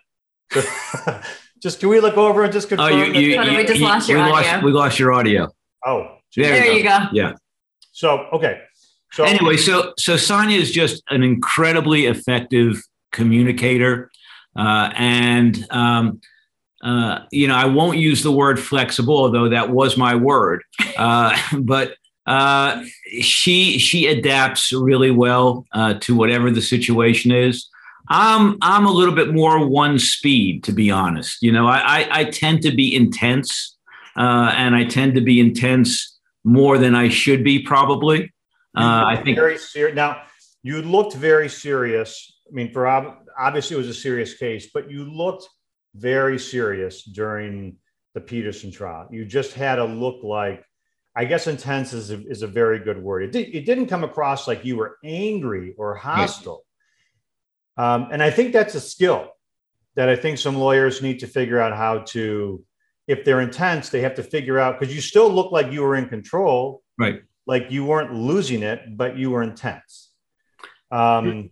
[1.61, 2.91] just can we look over and just confirm?
[2.91, 4.51] Oh, you, you, you, we just lost your we audio.
[4.51, 5.47] Lost, we lost your audio.
[5.85, 6.99] Oh, there, there you, go.
[6.99, 7.05] go.
[7.13, 7.33] Yeah.
[7.91, 8.61] So okay.
[9.11, 12.81] So anyway, so so Sonia is just an incredibly effective
[13.11, 14.11] communicator,
[14.55, 16.21] uh, and um,
[16.87, 20.63] uh, you know, I won't use the word flexible, although that was my word.
[20.97, 21.93] Uh, but
[22.25, 22.83] uh,
[23.21, 27.69] she she adapts really well uh, to whatever the situation is.
[28.09, 31.43] I'm I'm a little bit more one speed, to be honest.
[31.43, 33.77] You know, I I, I tend to be intense,
[34.15, 38.33] uh, and I tend to be intense more than I should be, probably.
[38.75, 39.95] Uh, I think very serious.
[39.95, 40.23] Now,
[40.63, 42.33] you looked very serious.
[42.49, 45.47] I mean, for ob- obviously it was a serious case, but you looked
[45.97, 47.77] very serious during
[48.13, 49.07] the Peterson trial.
[49.11, 50.63] You just had a look like,
[51.15, 53.23] I guess intense is a, is a very good word.
[53.23, 56.63] It, did, it didn't come across like you were angry or hostile.
[57.75, 59.29] Um, and I think that's a skill
[59.95, 62.63] that I think some lawyers need to figure out how to,
[63.07, 65.95] if they're intense, they have to figure out because you still look like you were
[65.95, 66.83] in control.
[66.97, 67.21] Right.
[67.45, 70.11] Like you weren't losing it, but you were intense.
[70.91, 71.49] Um,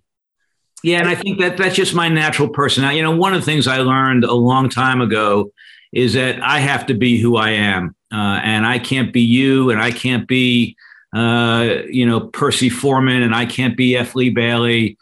[0.86, 2.98] yeah, and I think that that's just my natural personality.
[2.98, 5.52] You know, one of the things I learned a long time ago
[5.91, 9.71] is that I have to be who I am, uh, and I can't be you,
[9.71, 10.78] and I can't be,
[11.12, 14.13] uh, you know, Percy Foreman, and I can't be F.
[14.13, 14.95] Lee Bailey.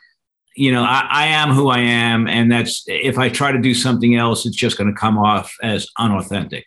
[0.55, 3.73] You know, I, I am who I am, and that's if I try to do
[3.73, 6.63] something else, it's just going to come off as unauthentic.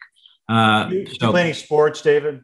[0.47, 2.43] Uh, you, so, playing sports, David?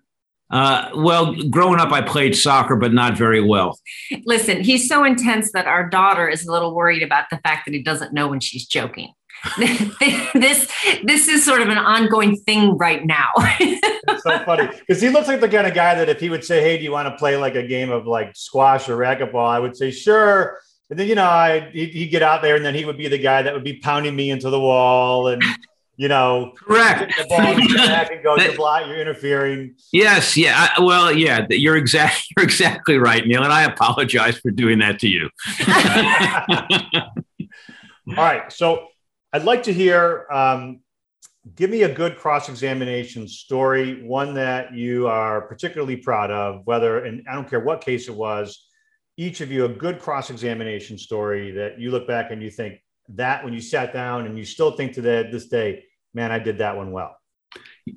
[0.52, 3.78] Uh, well, growing up, I played soccer, but not very well.
[4.26, 7.72] Listen, he's so intense that our daughter is a little worried about the fact that
[7.72, 9.12] he doesn't know when she's joking.
[9.58, 10.70] this
[11.02, 13.30] this is sort of an ongoing thing right now.
[13.36, 16.44] it's so funny because he looks like the kind of guy that if he would
[16.44, 19.48] say, "Hey, do you want to play like a game of like squash or racquetball?"
[19.48, 20.60] I would say, "Sure."
[20.90, 23.18] And then you know, I he'd get out there, and then he would be the
[23.18, 25.42] guy that would be pounding me into the wall and
[26.02, 27.14] you know, correct.
[27.16, 27.38] The ball
[27.76, 29.76] back and go, you're, blind, you're interfering.
[29.92, 30.70] Yes, yeah.
[30.76, 34.98] I, well, yeah, you're exactly you're exactly right, Neil, and I apologize for doing that
[34.98, 35.30] to you.
[38.18, 38.88] All right, so
[39.32, 40.26] I'd like to hear.
[40.32, 40.80] Um,
[41.54, 46.62] give me a good cross-examination story, one that you are particularly proud of.
[46.64, 48.66] Whether, and I don't care what case it was,
[49.16, 53.44] each of you a good cross-examination story that you look back and you think that
[53.44, 55.84] when you sat down and you still think to this day,
[56.14, 57.16] man, I did that one well.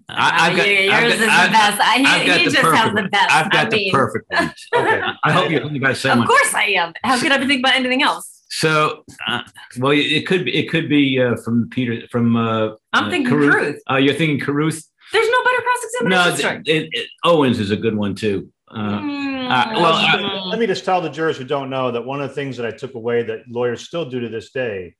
[0.09, 1.81] I, have got, yours I've is got, the best.
[1.81, 3.31] I, I've got he just has the best.
[3.31, 3.91] I've got I the mean.
[3.91, 4.53] perfect one.
[4.75, 5.01] okay.
[5.23, 6.03] I hope you're thinking about.
[6.03, 6.93] Of course I am.
[7.03, 8.43] How could I be thinking about anything else?
[8.49, 9.41] So, uh,
[9.77, 10.55] well, it could be.
[10.55, 12.07] It could be uh, from Peter.
[12.09, 13.79] From uh, I'm thinking Carruth.
[13.89, 14.83] Uh, you're thinking Carruth.
[15.11, 16.63] There's no better cross examination.
[16.65, 18.51] No, it, it, Owens is a good one too.
[18.71, 22.21] Uh, mm, uh, well, let me just tell the jurors who don't know that one
[22.21, 24.95] of the things that I took away that lawyers still do to this day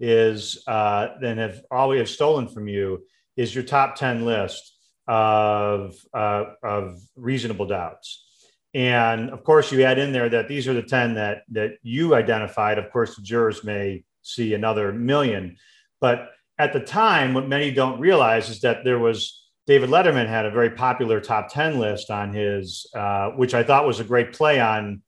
[0.00, 3.04] is uh, then have all we have stolen from you
[3.36, 8.26] is your top 10 list of, uh, of reasonable doubts.
[8.72, 12.14] And of course, you add in there that these are the 10 that, that you
[12.14, 12.78] identified.
[12.78, 15.56] Of course, the jurors may see another million.
[16.00, 20.46] But at the time, what many don't realize is that there was David Letterman had
[20.46, 24.32] a very popular top 10 list on his, uh, which I thought was a great
[24.32, 25.02] play on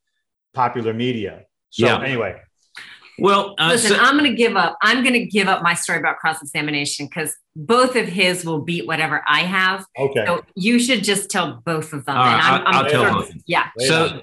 [0.55, 1.45] popular media.
[1.71, 2.01] So, yeah.
[2.03, 2.41] anyway,
[3.23, 4.77] well, uh, listen, so- I'm going to give up.
[4.83, 8.61] I'm going to give up my story about cross examination because both of his will
[8.61, 9.87] beat whatever I have.
[9.99, 10.25] Okay.
[10.27, 12.17] So you should just tell both of them.
[12.17, 13.33] All right, I'm, I'll, I'll tell both.
[13.47, 13.69] Yeah.
[13.79, 14.21] So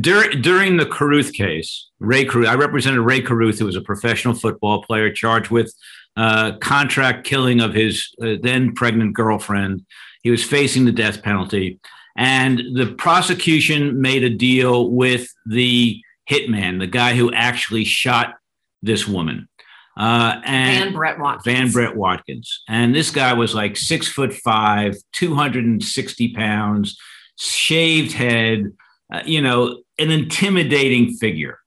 [0.00, 4.34] dur- during the Carruth case, Rae Carruth, I represented Rae Carruth, who was a professional
[4.34, 5.74] football player charged with
[6.16, 9.84] uh, contract killing of his uh, then pregnant girlfriend.
[10.22, 11.80] He was facing the death penalty.
[12.16, 18.34] And the prosecution made a deal with the hitman, the guy who actually shot
[18.82, 19.48] this woman.
[19.96, 21.44] Uh, and Van Brett Watkins.
[21.44, 22.62] Van Brett Watkins.
[22.68, 26.98] And this guy was like six foot five, 260 pounds,
[27.38, 28.72] shaved head,
[29.12, 31.58] uh, you know, an intimidating figure.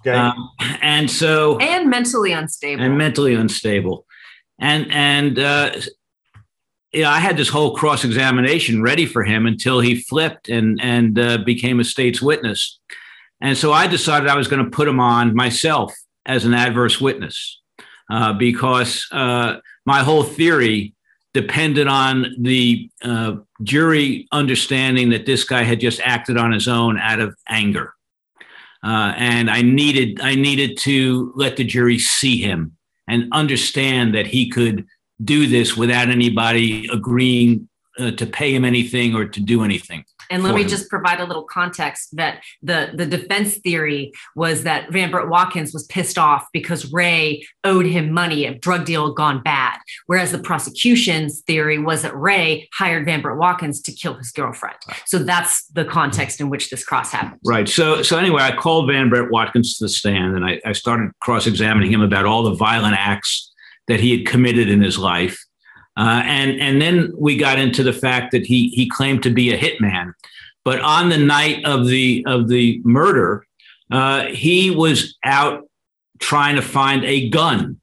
[0.00, 0.16] Okay.
[0.16, 0.50] Um,
[0.82, 2.82] and so, and mentally unstable.
[2.82, 4.06] And mentally unstable.
[4.58, 5.72] And, and, uh,
[6.92, 10.78] you know, I had this whole cross examination ready for him until he flipped and,
[10.82, 12.78] and uh, became a state's witness.
[13.40, 15.94] And so I decided I was going to put him on myself
[16.30, 17.60] as an adverse witness
[18.08, 20.94] uh, because uh, my whole theory
[21.34, 26.98] depended on the uh, jury understanding that this guy had just acted on his own
[26.98, 27.94] out of anger.
[28.82, 32.76] Uh, and I needed I needed to let the jury see him
[33.08, 34.86] and understand that he could
[35.22, 40.04] do this without anybody agreeing uh, to pay him anything or to do anything.
[40.30, 44.92] And let me just provide a little context that the, the defense theory was that
[44.92, 49.16] Van Brett Watkins was pissed off because Rae owed him money, a drug deal had
[49.16, 49.78] gone bad.
[50.06, 54.76] Whereas the prosecution's theory was that Rae hired Van Brett Watkins to kill his girlfriend.
[55.06, 57.40] So that's the context in which this cross happened.
[57.44, 57.68] Right.
[57.68, 61.10] So so anyway, I called Van Brett Watkins to the stand and I, I started
[61.20, 63.52] cross-examining him about all the violent acts
[63.88, 65.36] that he had committed in his life.
[66.00, 69.52] Uh, and and then we got into the fact that he he claimed to be
[69.52, 70.14] a hitman,
[70.64, 73.44] but on the night of the of the murder,
[73.90, 75.68] uh, he was out
[76.18, 77.78] trying to find a gun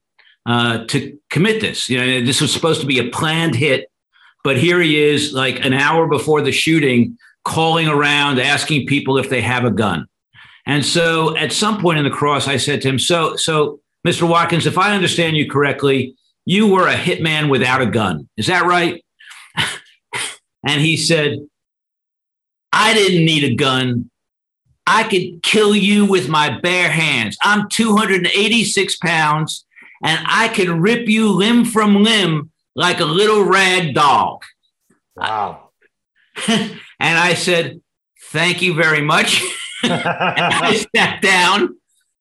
[0.46, 1.88] uh, to commit this.
[1.88, 3.88] You know, this was supposed to be a planned hit,
[4.42, 9.30] but here he is, like an hour before the shooting, calling around asking people if
[9.30, 10.08] they have a gun.
[10.66, 14.28] And so, at some point in the cross, I said to him, "So, so, Mr.
[14.28, 16.16] Watkins, if I understand you correctly."
[16.48, 18.26] You were a hitman without a gun.
[18.38, 19.04] Is that right?
[20.66, 21.40] and he said,
[22.72, 24.10] I didn't need a gun.
[24.86, 27.36] I could kill you with my bare hands.
[27.42, 29.66] I'm 286 pounds
[30.02, 34.40] and I could rip you limb from limb like a little rag doll.
[35.16, 35.68] Wow.
[36.48, 37.82] and I said,
[38.30, 39.42] Thank you very much.
[39.84, 41.76] And I sat down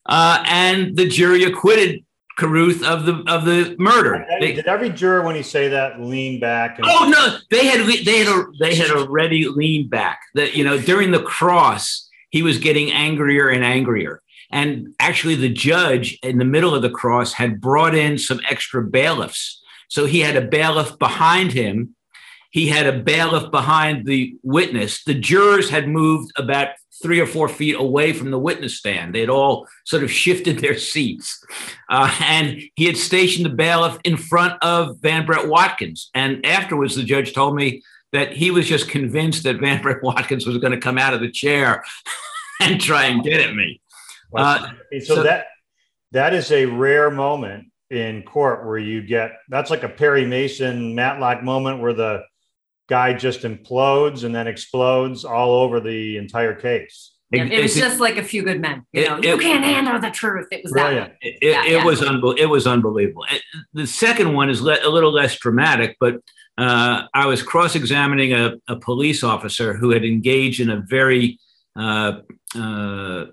[0.06, 2.06] uh, and the jury acquitted
[2.38, 4.26] Carruth of the of the murder.
[4.40, 6.78] They, did every juror, when he say that, lean back?
[6.78, 10.20] And- oh no, they had they had they had already leaned back.
[10.36, 14.22] That you know during the cross, he was getting angrier and angrier.
[14.52, 18.82] And actually, the judge in the middle of the cross had brought in some extra
[18.84, 19.62] bailiffs.
[19.90, 21.96] So he had a bailiff behind him.
[22.58, 25.04] He had a bailiff behind the witness.
[25.04, 26.70] The jurors had moved about
[27.04, 29.14] three or four feet away from the witness stand.
[29.14, 31.40] They had all sort of shifted their seats.
[31.88, 36.10] Uh, and he had stationed the bailiff in front of Van Brett Watkins.
[36.16, 40.48] And afterwards, the judge told me that he was just convinced that Van Brett Watkins
[40.48, 41.84] was going to come out of the chair
[42.60, 43.80] and try and get at me.
[44.36, 44.72] Uh,
[45.04, 45.46] so, so that
[46.12, 50.96] that is a rare moment in court where you get that's like a Perry Mason
[50.96, 52.24] Matlock moment where the
[52.88, 57.14] guy just implodes and then explodes all over the entire case.
[57.32, 58.84] Yeah, it, was just like a few good men.
[58.94, 60.48] You know, it, you can't handle the truth.
[60.50, 61.10] It was brilliant.
[61.10, 61.28] that.
[61.28, 61.84] It, yeah, it yeah.
[61.84, 63.26] was unbe- it was unbelievable.
[63.74, 66.22] The second one is le- a little less dramatic, but
[66.58, 71.38] uh, I was cross-examining a, a, police officer who had engaged in a very
[71.76, 72.20] uh,
[72.56, 73.26] uh, uh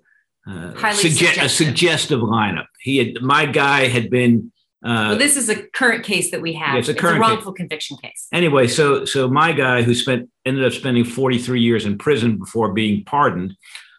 [0.45, 1.45] sugge- suggestive.
[1.45, 2.67] a suggestive lineup.
[2.81, 4.53] He had my guy had been
[4.85, 6.77] uh, well, this is a current case that we have.
[6.77, 7.57] It's a, current it's a wrongful case.
[7.57, 8.29] conviction case.
[8.33, 12.73] Anyway, so so my guy who spent ended up spending 43 years in prison before
[12.73, 13.57] being pardoned.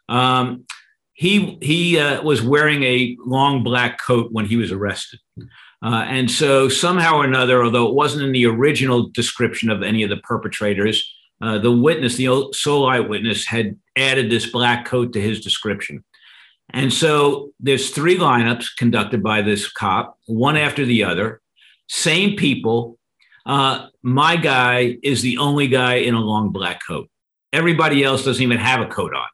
[0.10, 0.66] Um,
[1.14, 5.20] he he uh, was wearing a long black coat when he was arrested.
[5.84, 10.04] Uh, and so somehow or another, although it wasn't in the original description of any
[10.04, 11.04] of the perpetrators,
[11.42, 16.04] uh, the witness, the sole eyewitness, had added this black coat to his description.
[16.76, 21.41] And so there's three lineups conducted by this cop, one after the other,
[21.88, 22.99] same people.
[23.45, 27.09] Uh, my guy is the only guy in a long black coat.
[27.53, 29.28] Everybody else doesn't even have a coat on.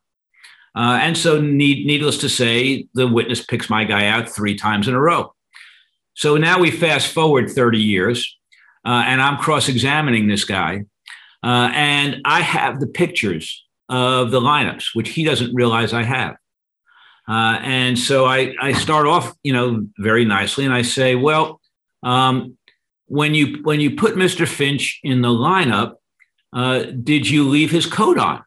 [0.76, 4.88] Uh, and so, need, needless to say, the witness picks my guy out three times
[4.88, 5.34] in a row.
[6.14, 8.38] So now we fast forward 30 years,
[8.86, 10.84] uh, and I'm cross examining this guy.
[11.44, 16.36] Uh, and I have the pictures of the lineups, which he doesn't realize I have.
[17.32, 21.62] Uh, and so I, I start off, you know, very nicely, and I say, well,
[22.04, 22.58] um,
[23.06, 24.46] when you when you put Mr.
[24.46, 25.94] Finch in the lineup,
[26.52, 28.44] uh, did you leave his coat on?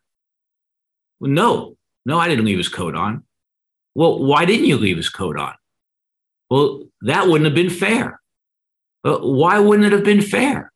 [1.18, 3.24] Well, no, no, I didn't leave his coat on.
[3.94, 5.54] Well, why didn't you leave his coat on?
[6.50, 8.20] Well, that wouldn't have been fair.
[9.02, 10.70] But why wouldn't it have been fair?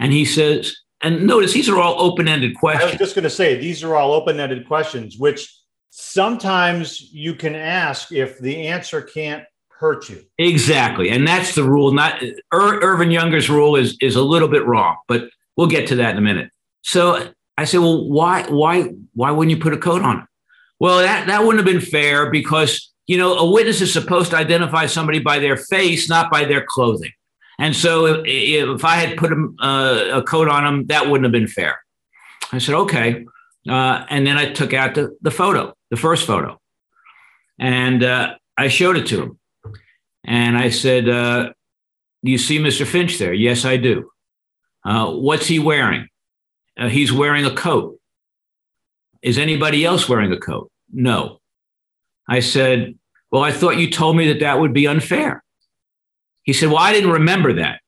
[0.00, 2.82] And he says, and notice these are all open ended questions.
[2.82, 5.54] I was just going to say, these are all open ended questions, which
[5.96, 10.24] sometimes you can ask if the answer can't hurt you.
[10.38, 11.92] Exactly, and that's the rule.
[11.92, 15.96] Not Ir- Irving Younger's rule is is a little bit wrong, but we'll get to
[15.96, 16.50] that in a minute.
[16.82, 20.18] So I said, well, why why why wouldn't you put a coat on?
[20.18, 20.24] it?
[20.80, 24.36] Well, that that wouldn't have been fair because you know a witness is supposed to
[24.36, 27.12] identify somebody by their face, not by their clothing.
[27.60, 31.24] And so if, if I had put a, uh, a coat on him, that wouldn't
[31.24, 31.78] have been fair.
[32.50, 33.24] I said, okay.
[33.68, 36.60] Uh, and then I took out the, the photo the first photo.
[37.58, 39.38] And uh, I showed it to him.
[40.24, 41.52] And I said, uh,
[42.24, 42.86] Do you see Mr.
[42.86, 43.32] Finch there?
[43.32, 44.10] Yes, I do.
[44.84, 46.08] Uh, what's he wearing?
[46.78, 47.98] Uh, he's wearing a coat.
[49.22, 50.70] Is anybody else wearing a coat?
[50.92, 51.40] No.
[52.28, 52.98] I said,
[53.30, 55.42] Well, I thought you told me that that would be unfair.
[56.42, 57.80] He said, Well, I didn't remember that.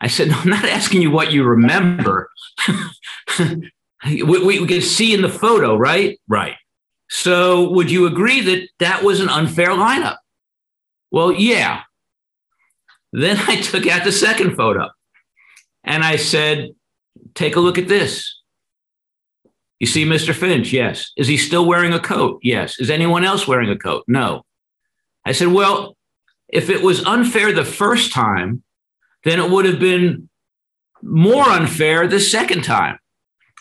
[0.00, 2.30] I said, No, I'm not asking you what you remember.
[4.04, 6.18] we, we, we can see in the photo, right?
[6.28, 6.54] Right.
[7.08, 10.16] So would you agree that that was an unfair lineup?
[11.10, 11.82] Well, yeah.
[13.12, 14.88] Then I took out the second photo
[15.84, 16.70] and I said,
[17.34, 18.34] take a look at this.
[19.80, 20.34] You see Mr.
[20.34, 20.72] Finch?
[20.72, 21.12] Yes.
[21.16, 22.40] Is he still wearing a coat?
[22.42, 22.80] Yes.
[22.80, 24.04] Is anyone else wearing a coat?
[24.08, 24.42] No.
[25.24, 25.96] I said, well,
[26.48, 28.62] if it was unfair the first time,
[29.24, 30.28] then it would have been
[31.02, 32.98] more unfair the second time.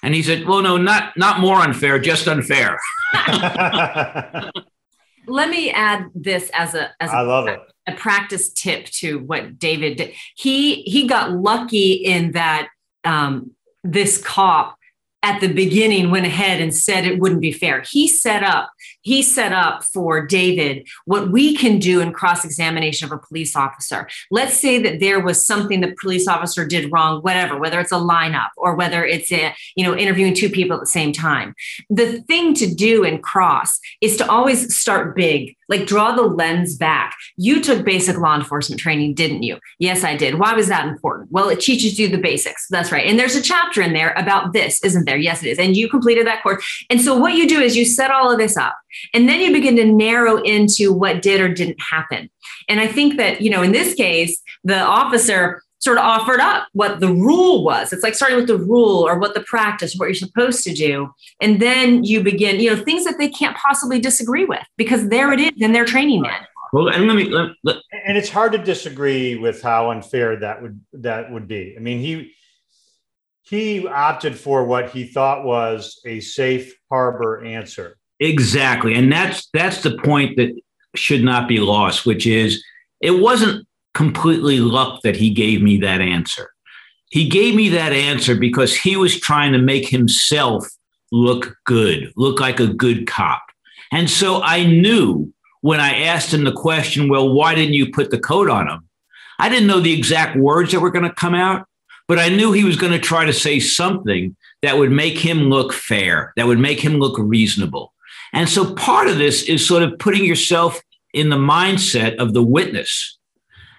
[0.04, 2.78] And he said, Well, no, not, not more unfair, just unfair.
[5.28, 7.60] Let me add this as a as I love it.
[7.86, 10.14] a practice tip to what David did.
[10.36, 12.70] He he got lucky in that
[13.04, 13.52] um,
[13.84, 14.78] this cop
[15.24, 17.82] at the beginning went ahead and said it wouldn't be fair.
[17.82, 18.70] He set up
[19.08, 23.55] he set up for David what we can do in cross examination of a police
[23.55, 24.05] officer.
[24.32, 27.95] Let's say that there was something the police officer did wrong, whatever, whether it's a
[27.95, 31.55] lineup or whether it's a, you know interviewing two people at the same time.
[31.89, 36.76] The thing to do in cross is to always start big, like draw the lens
[36.76, 37.16] back.
[37.38, 39.58] You took basic law enforcement training, didn't you?
[39.80, 40.38] Yes, I did.
[40.38, 41.32] Why was that important?
[41.32, 42.68] Well, it teaches you the basics.
[42.70, 43.05] That's right.
[43.05, 45.18] And there's a chapter in there about this, isn't there?
[45.18, 45.60] Yes, it is.
[45.60, 46.86] And you completed that course.
[46.89, 48.76] And so what you do is you set all of this up
[49.14, 52.30] and then you begin to narrow into what did or didn't happen.
[52.70, 56.68] And I think that, you know, in this case, the officer sort of offered up
[56.74, 57.93] what the rule was.
[57.93, 61.10] It's like starting with the rule or what the practice, what you're supposed to do.
[61.41, 65.32] And then you begin, you know, things that they can't possibly disagree with because there
[65.32, 66.48] it is in their training manual.
[66.74, 70.62] Well, and let me, let, let, and it's hard to disagree with how unfair that
[70.62, 71.76] would that would be.
[71.78, 72.34] I mean, he
[73.43, 77.97] he opted for what he thought was a safe harbor answer.
[78.20, 78.93] Exactly.
[78.95, 80.55] And that's that's the point that
[80.95, 82.63] should not be lost, which is
[83.01, 86.51] it wasn't completely luck that he gave me that answer.
[87.09, 90.68] He gave me that answer because he was trying to make himself
[91.11, 93.41] look good, look like a good cop.
[93.91, 98.11] And so I knew when I asked him the question, well, why didn't you put
[98.11, 98.88] the coat on him?
[99.39, 101.68] I didn't know the exact words that were going to come out,
[102.07, 105.49] but I knew he was going to try to say something that would make him
[105.49, 107.93] look fair, that would make him look reasonable.
[108.34, 110.82] And so part of this is sort of putting yourself
[111.13, 113.17] in the mindset of the witness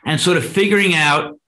[0.04, 1.38] and sort of figuring out,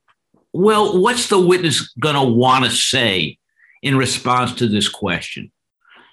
[0.53, 3.39] well, what's the witness going to want to say
[3.83, 5.51] in response to this question?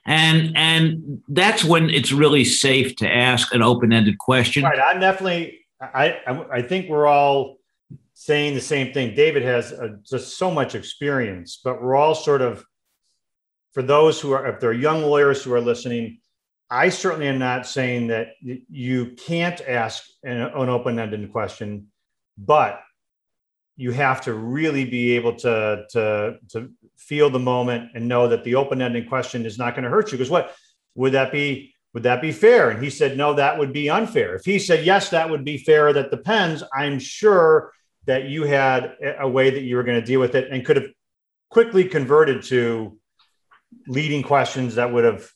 [0.05, 4.63] And and that's when it's really safe to ask an open-ended question.
[4.63, 4.79] Right.
[4.79, 5.65] I'm definitely.
[5.81, 7.57] I I think we're all
[8.13, 9.13] saying the same thing.
[9.15, 12.65] David has a, just so much experience, but we're all sort of,
[13.73, 16.19] for those who are, if they're young lawyers who are listening,
[16.69, 21.87] I certainly am not saying that you can't ask an, an open ended question,
[22.37, 22.81] but
[23.77, 28.43] you have to really be able to, to, to feel the moment and know that
[28.43, 30.17] the open ended question is not going to hurt you.
[30.17, 30.55] Because what
[30.95, 31.73] would that be?
[31.93, 32.69] Would that be fair?
[32.69, 34.35] And he said, no, that would be unfair.
[34.35, 37.71] If he said, yes, that would be fair, that depends, I'm sure
[38.05, 40.75] that you had a way that you were going to deal with it and could
[40.75, 40.89] have
[41.49, 42.99] quickly converted to
[43.87, 45.27] leading questions that would have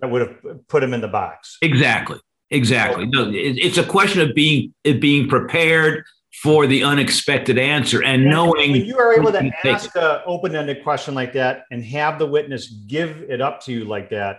[0.00, 1.58] that would have put him in the box.
[1.62, 2.18] Exactly.
[2.50, 3.06] Exactly.
[3.06, 6.04] No, it's a question of being being prepared
[6.42, 11.14] for the unexpected answer and knowing when you are able to ask an open-ended question
[11.14, 14.38] like that and have the witness give it up to you like that,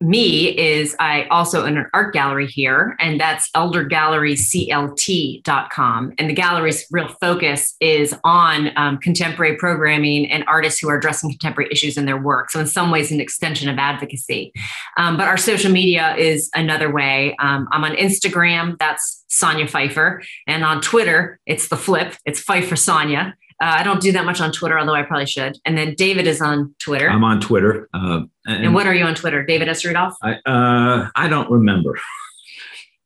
[0.02, 6.14] me is I also own an art gallery here, and that's eldergalleryclt.com.
[6.18, 11.30] And the gallery's real focus is on um, contemporary programming and artists who are addressing
[11.30, 12.50] contemporary issues in their work.
[12.52, 14.52] So, in some ways, an extension of advocacy.
[14.98, 17.36] Um, but our social media is another way.
[17.40, 20.24] Um, I'm on Instagram, that's Sonya Pfeiffer.
[20.48, 23.36] And on Twitter, it's the flip, it's Pfeiffer Sonya.
[23.62, 25.56] Uh, I don't do that much on Twitter, although I probably should.
[25.66, 27.08] And then David is on Twitter.
[27.08, 27.88] I'm on Twitter.
[27.94, 29.46] Uh, and, and, what are you on Twitter?
[29.46, 29.86] David S.
[29.86, 30.16] Rudolph?
[30.24, 32.00] I, uh, I don't remember.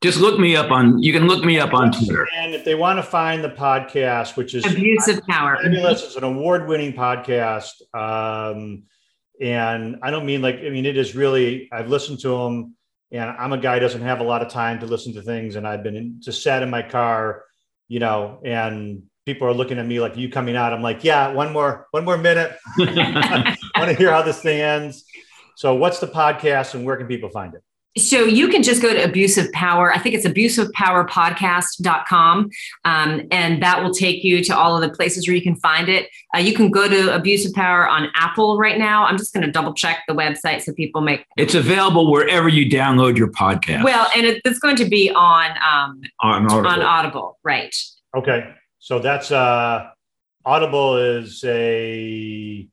[0.01, 1.01] Just look me up on.
[1.03, 2.28] You can look me up on Twitter.
[2.38, 6.03] And if they want to find the podcast, which is Abuse of Power, fabulous.
[6.03, 7.72] It's an award-winning podcast.
[7.93, 8.84] Um,
[9.41, 11.70] and I don't mean like I mean it is really.
[11.72, 12.76] I've listened to them,
[13.12, 15.68] and I'm a guy doesn't have a lot of time to listen to things, and
[15.68, 17.43] I've been in, just sat in my car,
[17.88, 20.71] you know, and people are looking at me like you coming out.
[20.71, 22.55] I'm like, yeah, one more, one more minute.
[22.80, 25.03] I want to hear how this thing ends.
[25.57, 27.63] So, what's the podcast, and where can people find it?
[27.97, 32.49] so you can just go to abuse of power i think it's abuseofpowerpodcast.com
[32.84, 35.88] um, and that will take you to all of the places where you can find
[35.88, 39.34] it uh, you can go to abuse of power on apple right now i'm just
[39.34, 43.32] going to double check the website so people make it's available wherever you download your
[43.32, 46.67] podcast well and it, it's going to be on um, on, audible.
[46.67, 47.73] on audible right
[48.15, 48.53] okay
[48.86, 49.89] so that's uh
[50.45, 52.67] audible is a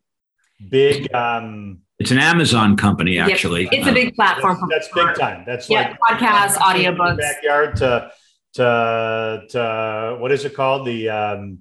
[0.69, 3.63] big um it's an Amazon company, actually.
[3.63, 3.73] Yep.
[3.75, 4.59] It's a big platform.
[4.69, 5.45] That's, that's big time.
[5.47, 7.17] That's yeah, like podcasts, audiobooks.
[7.17, 8.11] Backyard to
[8.55, 10.85] to to what is it called?
[10.85, 11.59] The um,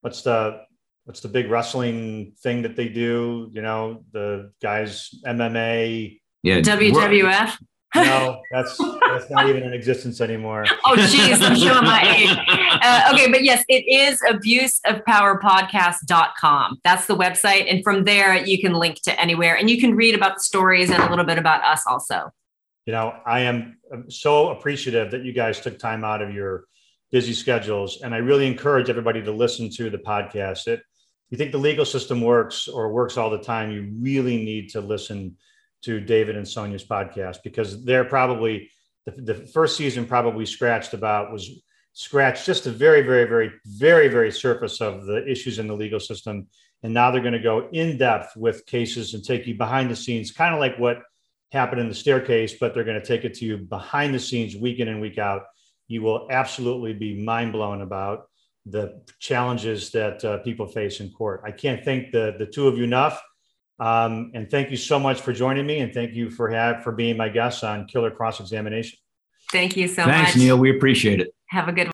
[0.00, 0.62] what's the
[1.04, 3.50] what's the big wrestling thing that they do?
[3.52, 6.18] You know, the guys MMA.
[6.42, 7.58] Yeah, WWF.
[7.94, 10.66] No, that's that's not even in existence anymore.
[10.84, 12.36] Oh, geez, I'm showing my age.
[12.82, 16.80] Uh, okay, but yes, it is abuseofpowerpodcast.com.
[16.84, 17.72] That's the website.
[17.72, 20.90] And from there, you can link to anywhere and you can read about the stories
[20.90, 22.30] and a little bit about us also.
[22.86, 23.78] You know, I am
[24.08, 26.64] so appreciative that you guys took time out of your
[27.10, 28.02] busy schedules.
[28.02, 30.66] And I really encourage everybody to listen to the podcast.
[30.66, 30.82] It,
[31.30, 34.80] you think the legal system works or works all the time, you really need to
[34.80, 35.36] listen
[35.84, 38.70] to David and Sonya's podcast because they're probably
[39.06, 41.62] the, the first season probably scratched about was
[41.92, 46.00] scratched just a very, very, very, very, very surface of the issues in the legal
[46.00, 46.46] system.
[46.82, 49.96] And now they're going to go in depth with cases and take you behind the
[49.96, 50.98] scenes, kind of like what
[51.52, 54.56] happened in the staircase, but they're going to take it to you behind the scenes
[54.56, 55.44] week in and week out.
[55.86, 58.24] You will absolutely be mind blown about
[58.66, 61.42] the challenges that uh, people face in court.
[61.44, 63.22] I can't thank the, the two of you enough.
[63.78, 66.92] Um, and thank you so much for joining me, and thank you for have, for
[66.92, 68.98] being my guest on Killer Cross Examination.
[69.50, 70.16] Thank you so Thanks, much.
[70.26, 70.58] Thanks, Neil.
[70.58, 71.34] We appreciate it.
[71.46, 71.92] Have a good one.